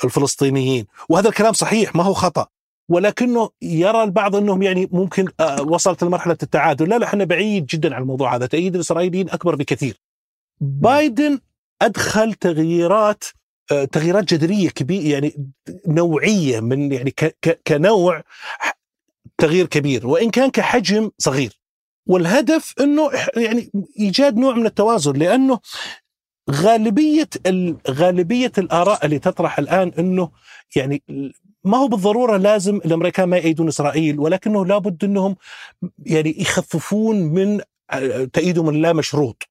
الفلسطينيين. 0.04 0.87
وهذا 1.09 1.28
الكلام 1.28 1.52
صحيح 1.52 1.94
ما 1.94 2.02
هو 2.02 2.14
خطأ. 2.14 2.46
ولكنه 2.90 3.50
يرى 3.62 4.03
البعض 4.03 4.37
أنهم 4.37 4.62
يعني 4.62 4.88
ممكن 4.92 5.29
آه، 5.40 5.62
وصلت 5.62 6.05
لمرحلة 6.05 6.37
التعادل، 6.42 6.88
لا 6.88 6.98
لا 6.98 7.07
إحنا 7.07 7.24
بعيد 7.24 7.66
جدا 7.66 7.94
عن 7.94 8.03
الموضوع 8.03 8.37
هذا، 8.37 8.46
تأييد 8.46 8.74
الإسرائيليين 8.74 9.31
أكبر 9.31 9.55
بكثير. 9.55 10.00
بايدن 10.61 11.40
أدخل 11.83 12.35
تغييرات 12.35 13.24
آه، 13.72 13.85
تغييرات 13.85 14.35
جذرية 14.35 14.68
كبيره 14.68 15.12
يعني 15.12 15.53
نوعية 15.87 16.61
من 16.61 16.92
يعني 16.92 17.14
كنوع 17.66 18.22
تغيير 19.38 19.66
كبير 19.66 20.07
وإن 20.07 20.31
كان 20.31 20.50
كحجم 20.50 21.11
صغير. 21.18 21.61
والهدف 22.07 22.74
إنه 22.81 23.11
يعني 23.37 23.70
إيجاد 23.98 24.37
نوع 24.37 24.55
من 24.55 24.66
التوازن 24.66 25.12
لأنه 25.12 25.61
غالبية 26.50 27.29
غالبية 27.90 28.53
الآراء 28.59 29.07
اللي 29.07 29.18
تطرح 29.18 29.59
الآن 29.59 29.92
إنه 29.98 30.31
يعني 30.76 31.03
ما 31.64 31.79
هو 31.79 31.88
بالضرورة 31.88 32.37
لازم 32.37 32.77
الأمريكان 32.77 33.29
ما 33.29 33.37
يأيدون 33.37 33.68
إسرائيل 33.68 34.20
ولكنه 34.20 34.66
لابد 34.66 35.05
إنهم 35.05 35.37
يعني 36.07 36.40
يخففون 36.40 37.16
من 37.23 37.61
تأييدهم 38.33 38.68
اللا 38.68 38.92
مشروط 38.92 39.49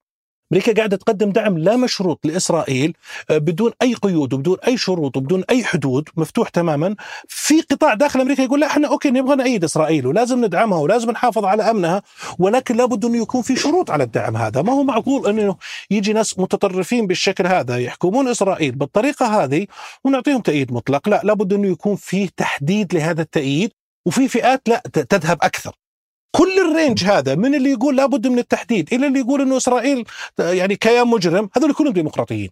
أمريكا 0.51 0.73
قاعدة 0.73 0.97
تقدم 0.97 1.29
دعم 1.29 1.57
لا 1.57 1.75
مشروط 1.75 2.25
لإسرائيل 2.25 2.93
آه، 3.29 3.38
بدون 3.38 3.71
أي 3.81 3.93
قيود 3.93 4.33
وبدون 4.33 4.57
أي 4.67 4.77
شروط 4.77 5.17
وبدون 5.17 5.43
أي 5.49 5.63
حدود 5.63 6.09
مفتوح 6.17 6.49
تماما. 6.49 6.95
في 7.27 7.62
قطاع 7.62 7.93
داخل 7.93 8.21
أمريكا 8.21 8.41
يقول 8.41 8.59
لا 8.59 8.67
إحنا 8.67 8.88
أوكي 8.88 9.12
نبغى 9.12 9.35
نأيد 9.35 9.63
إسرائيل 9.63 10.07
ولازم 10.07 10.45
ندعمها 10.45 10.79
ولازم 10.79 11.12
نحافظ 11.12 11.45
على 11.45 11.63
أمنها 11.63 12.01
ولكن 12.39 12.75
لابد 12.75 13.05
انه 13.05 13.17
يكون 13.17 13.41
في 13.41 13.55
شروط 13.55 13.91
على 13.91 14.03
الدعم 14.03 14.38
هذا. 14.38 14.62
ما 14.62 14.73
هو 14.73 14.83
معقول 14.83 15.27
أنه 15.27 15.55
يجي 15.91 16.13
ناس 16.13 16.39
متطرفين 16.39 17.07
بالشكل 17.07 17.47
هذا 17.47 17.77
يحكمون 17.77 18.27
إسرائيل 18.27 18.71
بالطريقة 18.71 19.43
هذه 19.43 19.67
ونعطيهم 20.03 20.41
تأييد 20.41 20.73
مطلق؟ 20.73 21.09
لا 21.09 21.21
لابد 21.23 21.53
انه 21.53 21.67
يكون 21.67 21.95
في 21.95 22.29
تحديد 22.38 22.93
لهذا 22.93 23.21
التأييد 23.21 23.71
وفي 24.05 24.27
فئات 24.27 24.69
لا 24.69 24.83
تذهب 25.09 25.38
أكثر. 25.41 25.88
كل 26.31 26.59
الرينج 26.69 27.03
هذا 27.03 27.35
من 27.35 27.55
اللي 27.55 27.71
يقول 27.71 27.97
لابد 27.97 28.27
من 28.27 28.39
التحديد 28.39 28.93
إلى 28.93 29.07
اللي 29.07 29.19
يقول 29.19 29.41
إنه 29.41 29.57
إسرائيل 29.57 30.05
يعني 30.39 30.75
كيان 30.75 31.07
مجرم 31.07 31.49
هذول 31.57 31.73
كلهم 31.73 31.93
ديمقراطيين. 31.93 32.49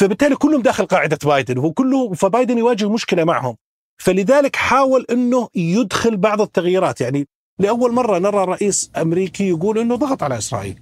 فبالتالي 0.00 0.36
كلهم 0.36 0.62
داخل 0.62 0.86
قاعدة 0.86 1.18
بايدن 1.24 1.58
وكله 1.58 2.12
فبايدن 2.12 2.58
يواجه 2.58 2.88
مشكلة 2.88 3.24
معهم. 3.24 3.56
فلذلك 3.98 4.56
حاول 4.56 5.06
إنه 5.10 5.48
يدخل 5.54 6.16
بعض 6.16 6.40
التغييرات. 6.40 7.00
يعني 7.00 7.28
لأول 7.58 7.92
مرة 7.92 8.18
نرى 8.18 8.44
رئيس 8.44 8.90
أمريكي 8.96 9.48
يقول 9.48 9.78
إنه 9.78 9.94
ضغط 9.96 10.22
على 10.22 10.38
إسرائيل. 10.38 10.80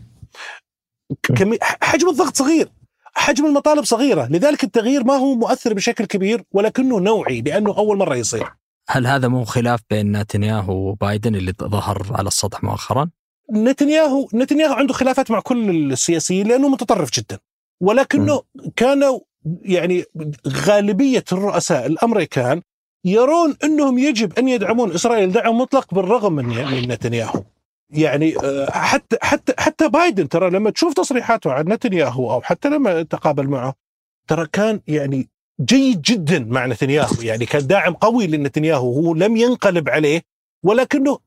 حجم 1.62 2.08
الضغط 2.08 2.36
صغير. 2.36 2.68
حجم 3.14 3.46
المطالب 3.46 3.84
صغيرة. 3.84 4.28
لذلك 4.30 4.64
التغيير 4.64 5.04
ما 5.04 5.14
هو 5.14 5.34
مؤثر 5.34 5.74
بشكل 5.74 6.04
كبير 6.04 6.44
ولكنه 6.52 7.00
نوعي 7.00 7.40
لأنه 7.40 7.78
أول 7.78 7.96
مرة 7.98 8.16
يصير. 8.16 8.52
هل 8.90 9.06
هذا 9.06 9.28
مو 9.28 9.44
خلاف 9.44 9.80
بين 9.90 10.16
نتنياهو 10.16 10.88
وبايدن 10.88 11.34
اللي 11.34 11.52
ظهر 11.62 12.06
على 12.10 12.28
السطح 12.28 12.64
مؤخرا؟ 12.64 13.10
نتنياهو 13.52 14.28
نتنياهو 14.34 14.72
عنده 14.72 14.94
خلافات 14.94 15.30
مع 15.30 15.40
كل 15.40 15.92
السياسيين 15.92 16.48
لأنه 16.48 16.68
متطرف 16.68 17.10
جدا 17.12 17.38
ولكنه 17.82 18.42
م. 18.54 18.70
كانوا 18.76 19.20
يعني 19.62 20.04
غالبية 20.48 21.24
الرؤساء 21.32 21.86
الأمريكان 21.86 22.62
يرون 23.04 23.56
إنهم 23.64 23.98
يجب 23.98 24.38
أن 24.38 24.48
يدعمون 24.48 24.92
إسرائيل 24.92 25.32
دعم 25.32 25.58
مطلق 25.58 25.94
بالرغم 25.94 26.32
من 26.32 26.46
من 26.46 26.88
نتنياهو. 26.88 27.44
يعني 27.90 28.36
آه، 28.36 28.70
حتى 28.70 29.16
حتى 29.22 29.52
حتى 29.58 29.88
بايدن 29.88 30.28
ترى 30.28 30.50
لما 30.50 30.70
تشوف 30.70 30.94
تصريحاته 30.94 31.52
عن 31.52 31.64
نتنياهو 31.64 32.32
أو 32.32 32.40
حتى 32.40 32.68
لما 32.68 33.02
تقابل 33.02 33.48
معه 33.48 33.74
ترى 34.28 34.46
كان 34.52 34.80
يعني 34.86 35.28
جيد 35.60 36.02
جدا 36.02 36.38
مع 36.38 36.66
نتنياهو. 36.66 37.22
يعني 37.22 37.46
كان 37.46 37.66
داعم 37.66 37.94
قوي 37.94 38.26
لنتنياهو. 38.26 38.92
هو 38.92 39.14
لم 39.14 39.36
ينقلب 39.36 39.88
عليه 39.88 40.22
ولكنه 40.64 41.18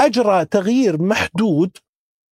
أجرى 0.00 0.44
تغيير 0.44 1.02
محدود 1.02 1.70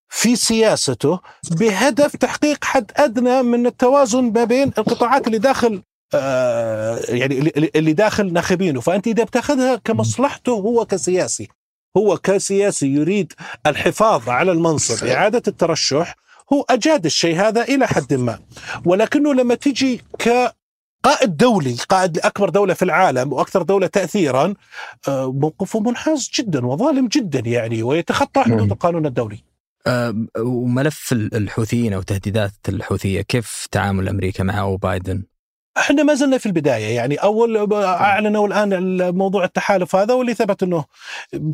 في 0.09 0.37
سياسته 0.37 1.21
بهدف 1.51 2.17
تحقيق 2.17 2.65
حد 2.65 2.93
أدنى 2.97 3.43
من 3.43 3.67
التوازن 3.67 4.33
ما 4.33 4.45
بين 4.45 4.73
القطاعات 4.79 5.27
اللي 5.27 5.39
داخل 5.39 5.83
آه 6.15 7.01
يعني 7.09 7.53
اللي 7.77 7.93
داخل 7.93 8.33
ناخبينه. 8.33 8.81
فأنت 8.81 9.07
إذا 9.07 9.25
بتأخذها 9.25 9.77
كمصلحته 9.77 10.53
هو 10.53 10.85
كسياسي. 10.87 11.49
هو 11.97 12.19
كسياسي 12.19 12.87
يريد 12.87 13.33
الحفاظ 13.67 14.29
على 14.29 14.53
المنصب 14.53 15.07
إعادة 15.07 15.43
الترشح. 15.49 16.17
هو 16.53 16.65
أجاد 16.71 17.05
الشيء 17.05 17.37
هذا 17.37 17.63
إلى 17.63 17.87
حد 17.87 18.15
ما. 18.15 18.39
ولكنه 18.85 19.35
لما 19.35 19.55
تجي 19.55 20.01
ك 20.19 20.55
قائد 21.03 21.37
دولي 21.37 21.77
قائد 21.89 22.17
لأكبر 22.17 22.49
دولة 22.49 22.75
في 22.75 22.83
العالم 22.83 23.33
وأكثر 23.33 23.63
دولة 23.63 23.87
تاثيرا 23.87 24.55
آه، 25.09 25.33
موقفه 25.33 25.81
منحاز 25.81 26.31
جدا 26.39 26.67
وظالم 26.67 27.09
جدا 27.09 27.39
يعني 27.39 27.83
ويتخطى 27.83 28.43
حدود 28.43 28.73
القانون 28.73 29.07
الدولي. 29.07 29.39
وملف 30.39 31.13
الحوثيين 31.13 31.93
أو 31.93 32.03
تهديدات 32.03 32.53
الحوثية 32.69 33.21
كيف 33.21 33.67
تعامل 33.71 34.09
أمريكا 34.09 34.45
معه 34.45 34.67
وبايدن؟ 34.67 35.23
إحنا 35.79 36.03
ما 36.03 36.15
زلنا 36.15 36.39
في 36.39 36.47
البداية 36.47 36.97
يعني 36.97 37.17
أول 37.17 37.73
أعلنوا 37.85 38.47
الآن 38.47 38.95
موضوع 39.15 39.45
التحالف 39.45 39.97
هذا 39.97 40.15
واللي 40.15 40.35
ثبت 40.35 40.63
إنه 40.63 40.85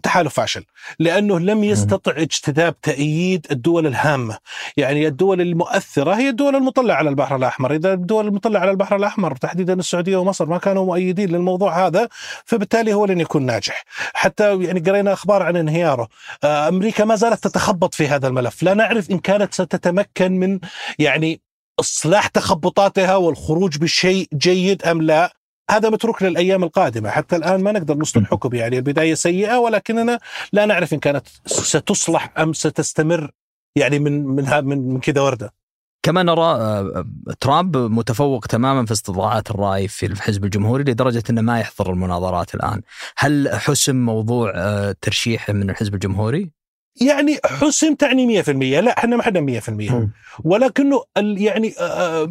تحالف 0.03 0.35
فاشل 0.35 0.65
لأنه 0.99 1.39
لم 1.39 1.65
يستطع 1.65 2.13
اجتذاب 2.17 2.81
تأييد 2.81 3.47
الدول 3.51 3.87
الهامة 3.87 4.39
يعني 4.77 5.07
الدول 5.07 5.41
المؤثرة 5.41 6.15
هي 6.15 6.29
الدول 6.29 6.57
المطلة 6.57 6.95
على 6.95 7.11
البحر 7.11 7.37
الأحمر 7.37 7.75
إذا 7.75 7.93
الدول 7.93 8.27
المطلة 8.27 8.59
على 8.59 8.71
البحر 8.71 8.97
الأحمر 8.97 9.37
تحديدا 9.37 9.75
السعودية 9.75 10.17
ومصر 10.17 10.47
ما 10.47 10.59
كانوا 10.59 10.85
مؤيدين 10.85 11.29
للموضوع 11.29 11.87
هذا 11.87 12.09
فبالتالي 12.45 12.95
هو 12.95 13.05
لن 13.05 13.21
يكون 13.21 13.47
ناجح. 13.47 13.85
حتى 14.15 14.63
يعني 14.63 14.81
قرينا 14.81 15.13
أخبار 15.13 15.43
عن 15.43 15.57
انهياره 15.57 16.09
آه، 16.45 16.69
أمريكا 16.69 17.05
ما 17.05 17.17
زالت 17.17 17.45
تتخبط 17.45 17.95
في 17.95 18.09
هذا 18.09 18.29
الملف 18.29 18.63
لا 18.63 18.75
نعرف 18.75 19.11
إن 19.11 19.19
كانت 19.19 19.55
ستتمكن 19.55 20.33
من 20.33 20.61
يعني 20.99 21.48
إصلاح 21.81 22.27
تخبطاتها 22.27 23.17
والخروج 23.17 23.79
بشيء 23.79 24.29
جيد 24.35 24.83
أم 24.83 25.03
لا 25.03 25.37
هذا 25.71 25.91
متروك 25.91 26.23
للأيام 26.23 26.65
القادمة. 26.65 27.11
حتى 27.11 27.37
الآن 27.37 27.63
ما 27.63 27.73
نقدر 27.73 27.97
نصدر 27.97 28.25
حكم 28.25 28.55
يعني 28.55 28.77
البداية 28.77 29.15
سيئة 29.15 29.57
ولكننا 29.57 30.21
لا 30.53 30.67
نعرف 30.67 30.95
إن 30.95 30.99
كانت 30.99 31.27
ستصلح 31.47 32.33
أم 32.39 32.53
ستستمر 32.53 33.31
يعني 33.77 33.99
من 33.99 34.27
من 34.27 34.65
من, 34.65 34.89
من 34.89 35.01
كذا 35.01 35.21
وردة. 35.21 35.55
كما 36.03 36.23
نرى 36.23 36.43
آه، 36.43 37.07
ترامب 37.41 37.77
متفوق 37.77 38.47
تماما 38.47 38.87
في 38.87 38.93
استطلاعات 38.93 39.51
الرأي 39.51 39.89
في 39.89 40.07
الحزب 40.07 40.45
الجمهوري 40.45 40.85
لدرجة 40.85 41.23
إنه 41.31 41.41
ما 41.41 41.61
يحضر 41.61 41.93
المناظرات 41.93 42.55
الآن، 42.55 42.83
هل 43.17 43.51
حسم 43.53 43.97
موضوع 43.97 44.53
آه، 44.55 44.97
ترشيحه 45.01 45.53
من 45.53 45.71
الحزب 45.71 45.95
الجمهوري؟ 45.95 46.58
يعني 47.01 47.39
حسم 47.45 47.95
تعني 47.95 48.43
100% 48.43 48.49
لا 48.49 48.99
إحنا 48.99 49.17
ما 49.17 49.23
حنا 49.23 49.61
100% 49.61 50.09
ولكنه 50.45 51.05
يعني 51.17 51.75
آه، 51.81 52.31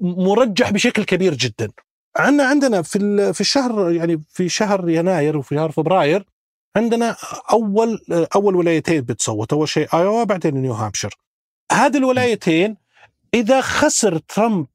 مرجح 0.00 0.70
بشكل 0.70 1.04
كبير 1.04 1.34
جدا. 1.34 1.70
عندنا 2.16 2.44
عندنا 2.44 2.82
في 2.82 2.98
في 3.32 3.40
الشهر 3.40 3.90
يعني 3.92 4.22
في 4.28 4.48
شهر 4.48 4.88
يناير 4.88 5.36
وفي 5.36 5.54
شهر 5.54 5.70
فبراير 5.70 6.24
عندنا 6.76 7.16
أول 7.52 8.00
أول 8.34 8.56
ولايتين 8.56 9.00
بتصوت. 9.00 9.52
أول 9.52 9.68
شيء 9.68 9.88
إيوا 9.94 10.24
بعدين 10.24 10.54
نيو 10.54 10.72
هامشير 10.72 11.14
هذه 11.72 11.96
الولايتين 11.96 12.76
إذا 13.34 13.60
خسر 13.60 14.18
ترامب 14.18 14.66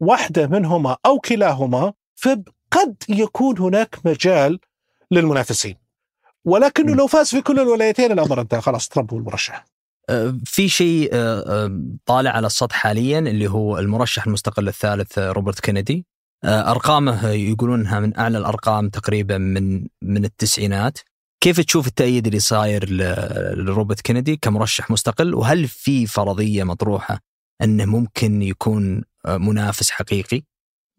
واحدة 0.00 0.46
منهما 0.46 0.96
أو 1.06 1.18
كلاهما 1.18 1.92
فقد 2.16 2.94
يكون 3.08 3.58
هناك 3.58 3.98
مجال 4.04 4.58
للمنافسين. 5.10 5.76
ولكنه 6.46 6.94
لو 6.94 7.06
فاز 7.06 7.28
في 7.30 7.40
كل 7.40 7.60
الولايتين 7.60 8.12
الأمر 8.12 8.40
انتهى. 8.40 8.60
خلاص 8.60 8.88
ترامب 8.88 9.12
هو 9.12 9.18
المرشح. 9.18 9.64
أه، 10.10 10.38
في 10.44 10.68
شيء 10.68 11.10
أه، 11.12 11.64
أه، 11.66 11.80
طالع 12.06 12.30
على 12.30 12.46
السطح 12.46 12.76
حاليا 12.76 13.18
اللي 13.18 13.50
هو 13.50 13.78
المرشح 13.78 14.26
المستقل 14.26 14.68
الثالث 14.68 15.18
روبرت 15.18 15.60
كينيدي. 15.60 16.06
أرقامه 16.44 17.28
يقولون 17.28 17.80
انها 17.80 18.00
من 18.00 18.18
أعلى 18.18 18.38
الأرقام 18.38 18.88
تقريبا 18.88 19.38
من 19.38 19.86
من 20.02 20.24
التسعينات. 20.24 20.98
كيف 21.42 21.60
تشوف 21.60 21.86
التأييد 21.86 22.26
اللي 22.26 22.40
صاير 22.40 22.90
لروبرت 23.54 24.00
كينيدي 24.00 24.36
كمرشح 24.36 24.90
مستقل؟ 24.90 25.34
وهل 25.34 25.68
في 25.68 26.06
فرضية 26.06 26.64
مطروحة 26.64 27.20
أنه 27.62 27.84
ممكن 27.84 28.42
يكون 28.42 29.04
منافس 29.28 29.90
حقيقي؟ 29.90 30.42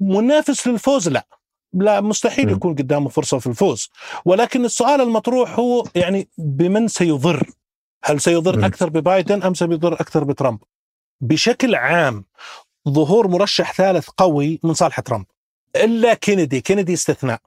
منافس 0.01 0.67
للفوز؟ 0.67 1.09
لا. 1.09 1.27
لا 1.73 2.01
مستحيل. 2.01 2.49
يكون 2.49 2.75
قدامه 2.75 3.09
فرصة 3.09 3.39
في 3.39 3.47
الفوز. 3.47 3.89
ولكن 4.25 4.65
السؤال 4.65 5.01
المطروح 5.01 5.59
هو 5.59 5.83
يعني 5.95 6.29
بمن 6.37 6.87
سيضر؟ 6.87 7.49
هل 8.03 8.21
سيضر 8.21 8.59
م. 8.59 8.63
أكثر 8.63 8.89
ببايدن 8.89 9.43
أم 9.43 9.53
سيضر 9.53 9.93
أكثر 9.93 10.23
بترامب؟ 10.23 10.59
بشكل 11.21 11.75
عام 11.75 12.25
ظهور 12.89 13.27
مرشح 13.27 13.73
ثالث 13.73 14.09
قوي 14.09 14.59
من 14.63 14.73
صالح 14.73 14.99
ترامب. 14.99 15.25
إلا 15.75 16.13
كينيدي. 16.13 16.61
كينيدي 16.61 16.93
استثناء. 16.93 17.39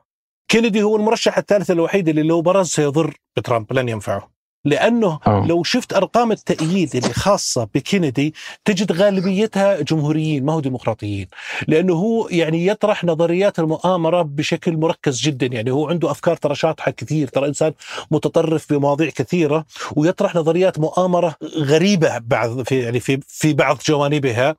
كينيدي 0.48 0.82
هو 0.82 0.96
المرشح 0.96 1.38
الثالث 1.38 1.70
الوحيد 1.70 2.08
اللي 2.08 2.22
لو 2.22 2.42
برز 2.42 2.68
سيضر 2.68 3.16
بترامب 3.36 3.72
لن 3.72 3.88
ينفعه. 3.88 4.33
لأنه 4.64 5.18
أوه. 5.26 5.46
لو 5.46 5.62
شفت 5.62 5.92
أرقام 5.92 6.32
التأييد 6.32 6.96
اللي 6.96 7.12
خاصة 7.12 7.68
بكينيدي 7.74 8.34
تجد 8.64 8.92
غالبيتها 8.92 9.80
جمهوريين 9.80 10.44
ما 10.44 10.52
هو 10.52 10.60
ديمقراطيين. 10.60 11.26
لأنه 11.68 11.94
هو 11.94 12.28
يعني 12.28 12.66
يطرح 12.66 13.04
نظريات 13.04 13.58
المؤامرة 13.58 14.22
بشكل 14.22 14.76
مركز 14.76 15.20
جدا. 15.20 15.46
يعني 15.46 15.70
هو 15.70 15.88
عنده 15.88 16.10
أفكار 16.10 16.36
ترى 16.36 16.54
شاطحة 16.54 16.90
كثير 16.90 17.28
ترى 17.28 17.48
إنسان 17.48 17.72
متطرف 18.10 18.72
بمواضيع 18.72 19.10
كثيرة 19.10 19.64
ويطرح 19.96 20.34
نظريات 20.34 20.78
مؤامرة 20.78 21.36
غريبة 21.56 22.18
بعض 22.18 22.62
في 22.62 22.78
يعني 22.78 23.00
في 23.00 23.20
في 23.28 23.52
بعض 23.52 23.78
جوانبها. 23.86 24.56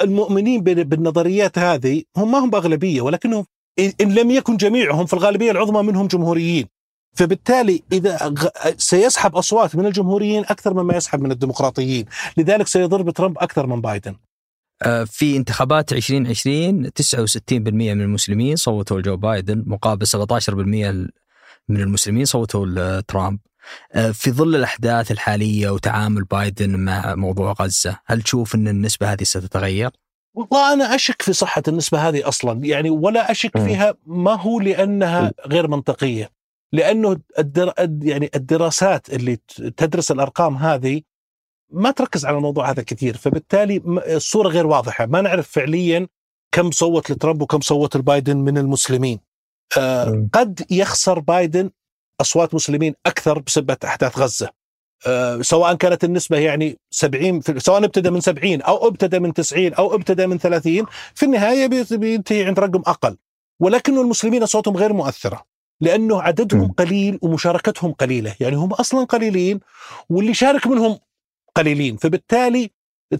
المؤمنين 0.00 0.60
بالنظريات 0.60 1.58
هذه 1.58 2.02
هم 2.16 2.32
ما 2.32 2.38
هم 2.38 2.50
باغلبيه 2.50 3.00
ولكنهم 3.00 3.46
إن 4.00 4.14
لم 4.14 4.30
يكن 4.30 4.56
جميعهم 4.56 5.06
في 5.06 5.14
الغالبية 5.14 5.50
العظمى 5.50 5.82
منهم 5.82 6.06
جمهوريين. 6.06 6.75
فبالتالي 7.16 7.82
إذا 7.92 8.34
سيسحب 8.78 9.36
أصوات 9.36 9.76
من 9.76 9.86
الجمهوريين 9.86 10.44
أكثر 10.44 10.74
مما 10.74 10.96
يسحب 10.96 11.20
من 11.20 11.32
الديمقراطيين. 11.32 12.04
لذلك 12.36 12.66
سيضر 12.66 13.02
بترامب 13.02 13.38
أكثر 13.38 13.66
من 13.66 13.80
بايدن. 13.80 14.16
آه، 14.82 15.04
في 15.04 15.36
انتخابات 15.36 15.92
2020 15.92 16.90
69% 16.94 17.94
من 17.94 18.00
المسلمين 18.00 18.56
صوتوا 18.56 19.00
لجو 19.00 19.16
بايدن 19.16 19.64
مقابل 19.66 20.06
17% 20.06 21.08
من 21.68 21.80
المسلمين 21.80 22.24
صوتوا 22.24 22.66
لترامب 22.66 23.38
آه، 23.92 24.10
في 24.10 24.30
ظل 24.30 24.56
الأحداث 24.56 25.10
الحالية 25.10 25.70
وتعامل 25.70 26.24
بايدن 26.24 26.76
مع 26.76 27.14
موضوع 27.14 27.52
غزة 27.52 27.98
هل 28.06 28.22
تشوف 28.22 28.54
أن 28.54 28.68
النسبة 28.68 29.12
هذه 29.12 29.22
ستتغير؟ 29.22 29.90
والله 30.34 30.72
أنا 30.72 30.94
أشك 30.94 31.22
في 31.22 31.32
صحة 31.32 31.62
النسبة 31.68 32.08
هذه 32.08 32.28
أصلا. 32.28 32.64
يعني 32.64 32.90
ولا 32.90 33.30
أشك 33.30 33.58
فيها 33.58 33.94
ما 34.06 34.34
هو 34.40 34.60
لأنها 34.60 35.32
غير 35.46 35.68
منطقية. 35.68 36.35
لأنه 36.72 37.16
الدر... 37.38 37.72
يعني 38.02 38.30
الدراسات 38.34 39.10
اللي 39.10 39.36
تدرس 39.76 40.10
الأرقام 40.10 40.56
هذه 40.56 41.02
ما 41.72 41.90
تركز 41.90 42.24
على 42.26 42.36
الموضوع 42.36 42.70
هذا 42.70 42.82
كثير 42.82 43.16
فبالتالي 43.16 43.82
الصورة 43.86 44.48
غير 44.48 44.66
واضحة. 44.66 45.06
ما 45.06 45.20
نعرف 45.20 45.48
فعليا 45.48 46.08
كم 46.54 46.70
صوت 46.70 47.10
لترامب 47.10 47.42
وكم 47.42 47.60
صوت 47.60 47.96
لبايدن 47.96 48.36
من 48.36 48.58
المسلمين. 48.58 49.20
آه 49.78 50.28
قد 50.32 50.66
يخسر 50.70 51.18
بايدن 51.18 51.70
أصوات 52.20 52.54
مسلمين 52.54 52.94
أكثر 53.06 53.38
بسبب 53.38 53.76
أحداث 53.84 54.18
غزة. 54.18 54.50
آه، 55.06 55.42
سواء 55.42 55.74
كانت 55.74 56.04
النسبة 56.04 56.38
يعني 56.38 56.78
70 56.90 57.40
سواء 57.40 57.84
ابتدى 57.84 58.10
من 58.10 58.20
70 58.20 58.62
أو 58.62 58.88
ابتدى 58.88 59.18
من 59.18 59.32
90 59.32 59.74
أو 59.74 59.94
ابتدى 59.94 60.26
من 60.26 60.38
30 60.38 60.86
في 61.14 61.26
النهاية 61.26 61.66
بينتهي 61.90 62.44
عند 62.44 62.60
رقم 62.60 62.82
أقل. 62.86 63.16
ولكن 63.60 63.98
المسلمين 63.98 64.46
صوتهم 64.46 64.76
غير 64.76 64.92
مؤثرة. 64.92 65.55
لأنه 65.80 66.22
عددهم 66.22 66.72
قليل 66.72 67.18
ومشاركتهم 67.22 67.92
قليلة. 67.92 68.34
يعني 68.40 68.56
هم 68.56 68.72
أصلا 68.72 69.04
قليلين 69.04 69.60
واللي 70.10 70.34
شارك 70.34 70.66
منهم 70.66 70.98
قليلين 71.54 71.96
فبالتالي 71.96 72.70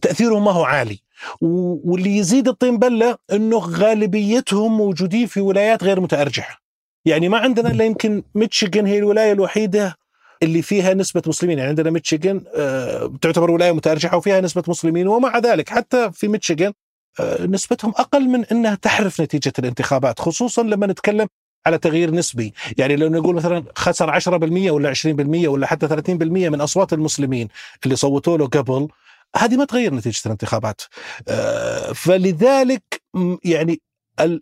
تأثيرهم 0.03 0.45
ما 0.45 0.51
هو 0.51 0.65
عالي. 0.65 0.99
واللي 1.41 2.17
يزيد 2.17 2.49
الطين 2.49 2.79
بلة 2.79 3.17
أنه 3.33 3.59
غالبيتهم 3.59 4.77
موجودين 4.77 5.27
في 5.27 5.41
ولايات 5.41 5.85
غير 5.85 6.01
متأرجحة. 6.01 6.63
يعني 7.05 7.29
ما 7.29 7.39
عندنا 7.39 7.71
إلا 7.71 7.85
يمكن 7.85 8.23
ميتشيغن 8.35 8.87
هي 8.87 8.99
الولاية 8.99 9.33
الوحيدة 9.33 9.95
اللي 10.43 10.63
فيها 10.63 10.95
نسبة 10.95 11.23
مسلمين. 11.27 11.59
يعني 11.59 11.69
عندنا 11.71 11.91
ميتشيغن 11.91 12.45
آه، 12.55 13.13
تعتبر 13.23 13.51
ولاية 13.51 13.73
متأرجحة 13.73 14.17
وفيها 14.17 14.41
نسبة 14.41 14.63
مسلمين 14.69 15.09
ومع 15.09 15.39
ذلك 15.39 15.69
حتى 15.69 16.13
في 16.13 16.29
ميتشيغن 16.29 16.73
آه، 17.21 17.47
نسبتهم 17.47 17.91
أقل 17.97 18.29
من 18.29 18.45
أنها 18.45 18.75
تحرف 18.75 19.21
نتيجة 19.21 19.53
الانتخابات 19.59 20.21
خصوصا 20.21 20.63
لما 20.63 20.87
نتكلم 20.87 21.29
على 21.67 21.79
تغيير 21.79 22.11
نسبي 22.11 22.55
يعني 22.79 22.97
لو 22.97 23.09
نقول 23.09 23.35
مثلا 23.35 23.65
خسر 23.77 24.21
10% 24.21 24.31
ولا 24.71 24.95
20% 24.95 25.49
ولا 25.49 25.67
حتى 25.67 25.89
30% 25.89 26.11
من 26.23 26.61
أصوات 26.61 26.93
المسلمين 26.93 27.49
اللي 27.85 27.97
صوتوا 27.97 28.39
له 28.39 28.47
قبل 28.47 28.89
هذه 29.37 29.57
ما 29.57 29.65
تغير 29.65 29.95
نتيجة 29.95 30.21
الانتخابات 30.27 30.83
آه، 31.29 31.93
فلذلك 31.93 33.03
يعني 33.45 33.81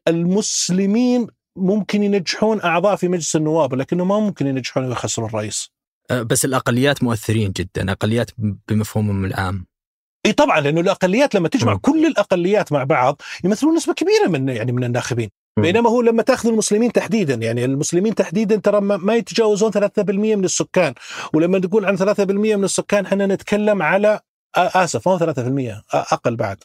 المسلمين 0.08 1.26
ممكن 1.56 2.02
ينجحون 2.02 2.60
أعضاء 2.60 2.96
في 2.96 3.08
مجلس 3.08 3.37
النواب 3.37 3.74
لكنه 3.74 4.04
ما 4.04 4.20
ممكن 4.20 4.46
ينجحون 4.46 4.84
ويخسروا 4.84 5.28
الرئيس 5.28 5.70
أه، 6.10 6.22
بس 6.22 6.44
الأقليات 6.44 7.02
مؤثرين 7.02 7.52
جدا 7.52 7.92
أقليات 7.92 8.30
بمفهومهم 8.68 9.24
العام 9.24 9.66
إي 10.26 10.32
طبعا 10.32 10.60
لأنه 10.60 10.80
الأقليات 10.80 11.34
لما 11.34 11.48
تجمع. 11.48 11.76
كل 11.76 12.06
الأقليات 12.06 12.72
مع 12.72 12.84
بعض 12.84 13.22
يمثلون 13.44 13.74
نسبة 13.74 13.94
كبيرة 13.94 14.28
من 14.28 14.48
يعني 14.48 14.72
من 14.72 14.84
الناخبين. 14.84 15.30
بينما 15.58 15.90
هو 15.90 16.00
لما 16.00 16.22
تاخذ 16.22 16.48
المسلمين 16.48 16.92
تحديدا 16.92 17.34
يعني 17.34 17.64
المسلمين 17.64 18.14
تحديدا 18.14 18.56
ترى 18.56 18.80
ما 18.80 19.14
يتجاوزون 19.14 19.72
3% 19.72 20.36
من 20.36 20.44
السكان. 20.44 20.94
ولما 21.34 21.58
تقول 21.58 21.84
عن 21.84 21.96
3% 21.96 22.56
من 22.56 22.64
السكان 22.64 23.04
إحنا 23.04 23.26
نتكلم 23.26 23.82
على 23.82 24.20
آسف 24.56 25.08
ما 25.08 25.14
هو 25.14 25.18
3% 25.18 25.82
أقل 25.94 26.36
بعد. 26.36 26.56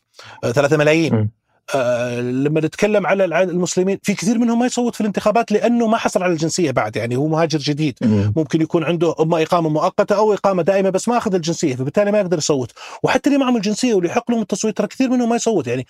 3 0.44 0.78
ملايين. 0.78 1.30
آه، 1.76 2.22
لما 2.22 2.60
نتكلم 2.60 3.08
على 3.08 3.26
المسلمين 3.26 4.00
في 4.04 4.14
كثير 4.14 4.38
منهم 4.38 4.60
ما 4.60 4.66
يصوت 4.66 4.96
في 4.96 5.02
الانتخابات 5.02 5.52
لأنه 5.52 5.88
ما 5.88 5.98
حصل 5.98 6.24
على 6.24 6.34
الجنسية 6.34 6.72
بعد 6.72 6.96
يعني 6.96 7.16
هو 7.16 7.28
مهاجر 7.28 7.60
جديد. 7.60 7.98
ممكن 8.36 8.62
يكون 8.62 8.84
عنده 8.84 9.16
أما 9.20 9.44
إقامة 9.44 9.70
مؤقتة 9.70 10.16
أو 10.16 10.34
إقامة 10.34 10.64
دائمة 10.64 10.90
بس 10.90 11.08
ما 11.08 11.18
أخذ 11.18 11.36
الجنسية 11.36 11.76
فبالتالي 11.76 12.12
ما 12.12 12.20
يقدر 12.20 12.38
يصوت. 12.38 12.72
وحتى 13.04 13.30
اللي 13.30 13.40
معهم 13.40 13.56
الجنسية 13.56 13.94
واللي 13.94 14.10
يحق 14.10 14.32
لهم 14.32 14.42
التصويت 14.42 14.78
ترى 14.78 14.88
كثير 14.88 15.10
منهم 15.10 15.30
ما 15.30 15.36
يصوت. 15.36 15.68
يعني 15.68 15.88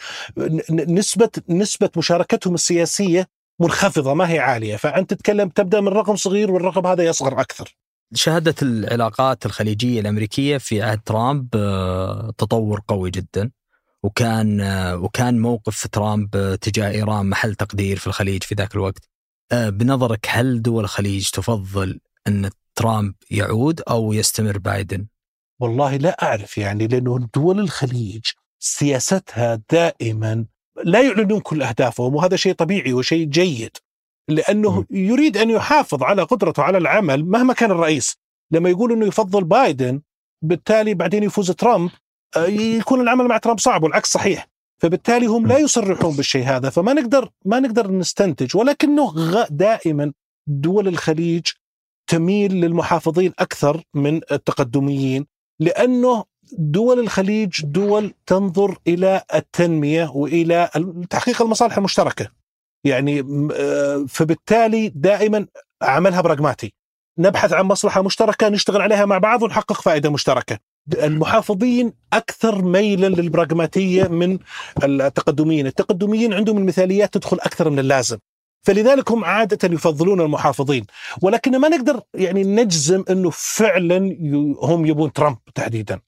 نسبه 0.71 1.29
نسبة 1.49 1.89
مشاركتهم 1.97 2.53
السياسية 2.53 3.27
منخفضة 3.59 4.13
ما 4.13 4.31
هي 4.31 4.39
عالية. 4.39 4.75
فأنت 4.75 5.13
تتكلم 5.13 5.49
تبدأ 5.49 5.81
من 5.81 5.87
رقم 5.87 6.15
صغير 6.15 6.51
والرقم 6.51 6.87
هذا 6.87 7.03
يصغر 7.03 7.41
أكثر. 7.41 7.75
شهدت 8.13 8.63
العلاقات 8.63 9.45
الخليجية 9.45 10.01
الأمريكية 10.01 10.57
في 10.57 10.81
عهد 10.81 10.99
ترامب 11.05 11.47
آه، 11.55 12.33
تطور 12.37 12.81
قوي 12.87 13.11
جدا. 13.11 13.51
وكان 14.03 14.61
وكان 14.93 15.39
موقف 15.39 15.87
ترامب 15.87 16.55
تجاه 16.61 16.91
إيران 16.91 17.25
محل 17.25 17.55
تقدير 17.55 17.97
في 17.97 18.07
الخليج 18.07 18.43
في 18.43 18.55
ذاك 18.55 18.75
الوقت. 18.75 19.09
آه، 19.51 19.69
بنظرك 19.69 20.27
هل 20.29 20.61
دول 20.61 20.83
الخليج 20.83 21.29
تفضل 21.29 21.99
أن 22.27 22.49
ترامب 22.75 23.13
يعود 23.31 23.81
أو 23.81 24.13
يستمر 24.13 24.57
بايدن؟ 24.57 25.07
والله 25.61 25.95
لا 25.95 26.23
أعرف 26.23 26.57
يعني 26.57 26.87
لأنه 26.87 27.29
دول 27.35 27.59
الخليج 27.59 28.25
سياستها 28.59 29.61
دائما 29.71 30.45
لا 30.83 31.01
يعلنون 31.01 31.39
كل 31.39 31.61
أهدافهم 31.61 32.15
وهذا 32.15 32.35
شيء 32.35 32.53
طبيعي 32.53 32.93
وشيء 32.93 33.25
جيد 33.25 33.77
لأنه 34.29 34.85
يريد 34.91 35.37
أن 35.37 35.49
يحافظ 35.49 36.03
على 36.03 36.23
قدرته 36.23 36.63
على 36.63 36.77
العمل 36.77 37.25
مهما 37.25 37.53
كان 37.53 37.71
الرئيس 37.71 38.17
لما 38.51 38.69
يقول 38.69 38.91
إنه 38.91 39.05
يفضل 39.05 39.43
بايدن 39.43 40.01
بالتالي 40.43 40.93
بعدين 40.93 41.23
يفوز 41.23 41.51
ترامب 41.51 41.91
يكون 42.37 43.01
العمل 43.01 43.27
مع 43.27 43.37
ترامب 43.37 43.59
صعب 43.59 43.83
والعكس 43.83 44.11
صحيح. 44.11 44.47
فبالتالي 44.81 45.25
هم 45.25 45.47
لا 45.47 45.57
يصرحون 45.57 46.15
بالشيء 46.15 46.43
هذا 46.43 46.69
فما 46.69 46.93
نقدر 46.93 47.29
ما 47.45 47.59
نقدر 47.59 47.91
نستنتج. 47.91 48.57
ولكنه 48.57 49.13
دائما 49.49 50.13
دول 50.47 50.87
الخليج 50.87 51.47
تميل 52.07 52.53
للمحافظين 52.53 53.33
أكثر 53.39 53.83
من 53.93 54.21
التقدميين 54.31 55.25
لأنه 55.59 56.23
دول 56.57 56.99
الخليج 56.99 57.65
دول 57.65 58.13
تنظر 58.25 58.77
إلى 58.87 59.23
التنمية 59.35 60.11
وإلى 60.15 60.69
تحقيق 61.09 61.41
المصالح 61.41 61.77
المشتركة. 61.77 62.31
يعني 62.83 63.19
آه، 63.53 64.05
فبالتالي 64.09 64.89
دائما 64.89 65.47
عملها 65.81 66.21
براغماتي. 66.21 66.73
نبحث 67.19 67.53
عن 67.53 67.65
مصلحة 67.65 68.01
مشتركة 68.01 68.49
نشتغل 68.49 68.81
عليها 68.81 69.05
مع 69.05 69.17
بعض 69.17 69.43
ونحقق 69.43 69.81
فائدة 69.81 70.09
مشتركة. 70.09 70.59
المحافظين 70.93 71.93
أكثر 72.13 72.61
ميلا 72.61 73.07
للبراغماتية 73.07 74.03
من 74.03 74.39
التقدميين، 74.83 75.67
التقدميين 75.67 76.33
عندهم 76.33 76.57
المثاليات 76.57 77.13
تدخل 77.13 77.37
أكثر 77.37 77.69
من 77.69 77.79
اللازم. 77.79 78.17
فلذلك 78.65 79.11
هم 79.11 79.25
عادة 79.25 79.73
يفضلون 79.73 80.21
المحافظين. 80.21 80.85
ولكن 81.21 81.57
ما 81.57 81.67
نقدر 81.69 82.01
يعني 82.13 82.43
نجزم 82.43 83.03
أنه 83.09 83.29
فعلا 83.29 83.97
هم 84.61 84.85
يبون 84.85 85.13
ترامب 85.13 85.37
تحديدا. 85.55 85.99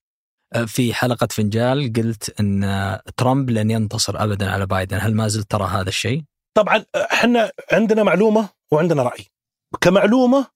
في 0.67 0.93
حلقة 0.93 1.27
فنجال 1.31 1.93
قلت 1.93 2.39
أن 2.39 2.99
ترامب 3.17 3.49
لن 3.49 3.71
ينتصر 3.71 4.23
أبدا 4.23 4.51
على 4.51 4.65
بايدن. 4.65 4.97
هل 5.01 5.15
ما 5.15 5.27
زلت 5.27 5.51
ترى 5.51 5.67
هذا 5.67 5.89
الشيء؟ 5.89 6.21
طبعا 6.53 6.85
إحنا 6.95 7.51
عندنا 7.71 8.03
معلومة 8.03 8.49
وعندنا 8.71 9.03
رأي. 9.03 9.25
كمعلومة 9.81 10.47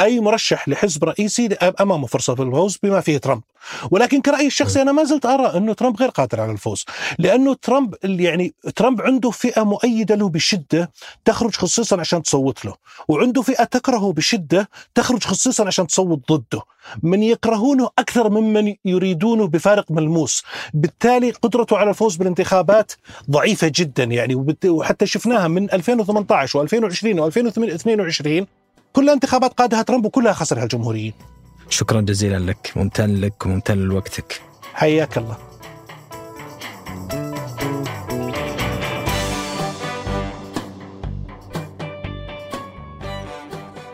أي 0.00 0.20
مرشح 0.20 0.68
لحزب 0.68 1.04
رئيسي 1.04 1.46
أمامه 1.46 2.06
فرصة 2.06 2.34
في 2.34 2.42
الفوز 2.42 2.78
بما 2.82 3.00
فيه 3.00 3.18
ترامب. 3.18 3.42
ولكن 3.90 4.20
كرأيي 4.20 4.46
الشخصي 4.46 4.82
أنا 4.82 4.92
ما 4.92 5.04
زلت 5.04 5.26
أرى 5.26 5.56
أنه 5.56 5.72
ترامب 5.72 5.96
غير 5.96 6.08
قادر 6.08 6.40
على 6.40 6.52
الفوز 6.52 6.84
لأنه 7.18 7.54
ترامب 7.54 7.94
يعني 8.04 8.54
ترامب 8.76 9.02
عنده 9.02 9.30
فئة 9.30 9.62
مؤيدة 9.62 10.14
له 10.14 10.28
بشدة 10.28 10.90
تخرج 11.24 11.56
خصيصا 11.56 12.00
عشان 12.00 12.22
تصوت 12.22 12.64
له 12.64 12.74
وعنده 13.08 13.42
فئة 13.42 13.64
تكرهه 13.64 14.12
بشدة 14.12 14.68
تخرج 14.94 15.24
خصيصا 15.24 15.66
عشان 15.66 15.86
تصوت 15.86 16.32
ضده. 16.32 16.62
من 17.02 17.22
يكرهونه 17.22 17.90
أكثر 17.98 18.30
ممن 18.30 18.74
يريدونه 18.84 19.46
بفارق 19.46 19.90
ملموس. 19.90 20.42
بالتالي 20.74 21.30
قدرته 21.30 21.76
على 21.76 21.90
الفوز 21.90 22.16
بالانتخابات 22.16 22.92
ضعيفة 23.30 23.72
جدا 23.74 24.04
يعني 24.04 24.56
وحتى 24.66 25.06
شفناها 25.06 25.48
من 25.48 25.72
2018 25.72 26.66
و2020 26.66 27.32
و2022 27.32 28.44
كلها 28.92 29.14
انتخابات 29.14 29.52
قادها 29.52 29.82
ترامب 29.82 30.04
وكلها 30.04 30.32
خسرها 30.32 30.62
الجمهوريين. 30.62 31.31
شكرا 31.72 32.00
جزيلا 32.00 32.38
لك. 32.38 32.72
ممتن 32.76 33.20
لك 33.20 33.46
وممتن 33.46 33.78
لوقتك. 33.78 34.40
حياك 34.74 35.18
الله. 35.18 35.36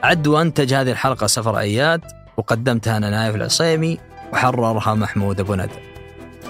عد 0.02 0.26
وانتج 0.26 0.74
هذه 0.74 0.90
الحلقة 0.90 1.26
سفر 1.26 1.58
أياد 1.58 2.00
وقدمتها 2.36 2.96
أنا 2.96 3.10
نايف 3.10 3.34
العصيمي 3.34 3.98
وحررها 4.32 4.94
محمود 4.94 5.40
أبو 5.40 5.54
ندى. 5.54 5.72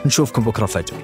نشوفكم 0.07 0.45
بكرة 0.45 0.67
فجر. 0.67 0.97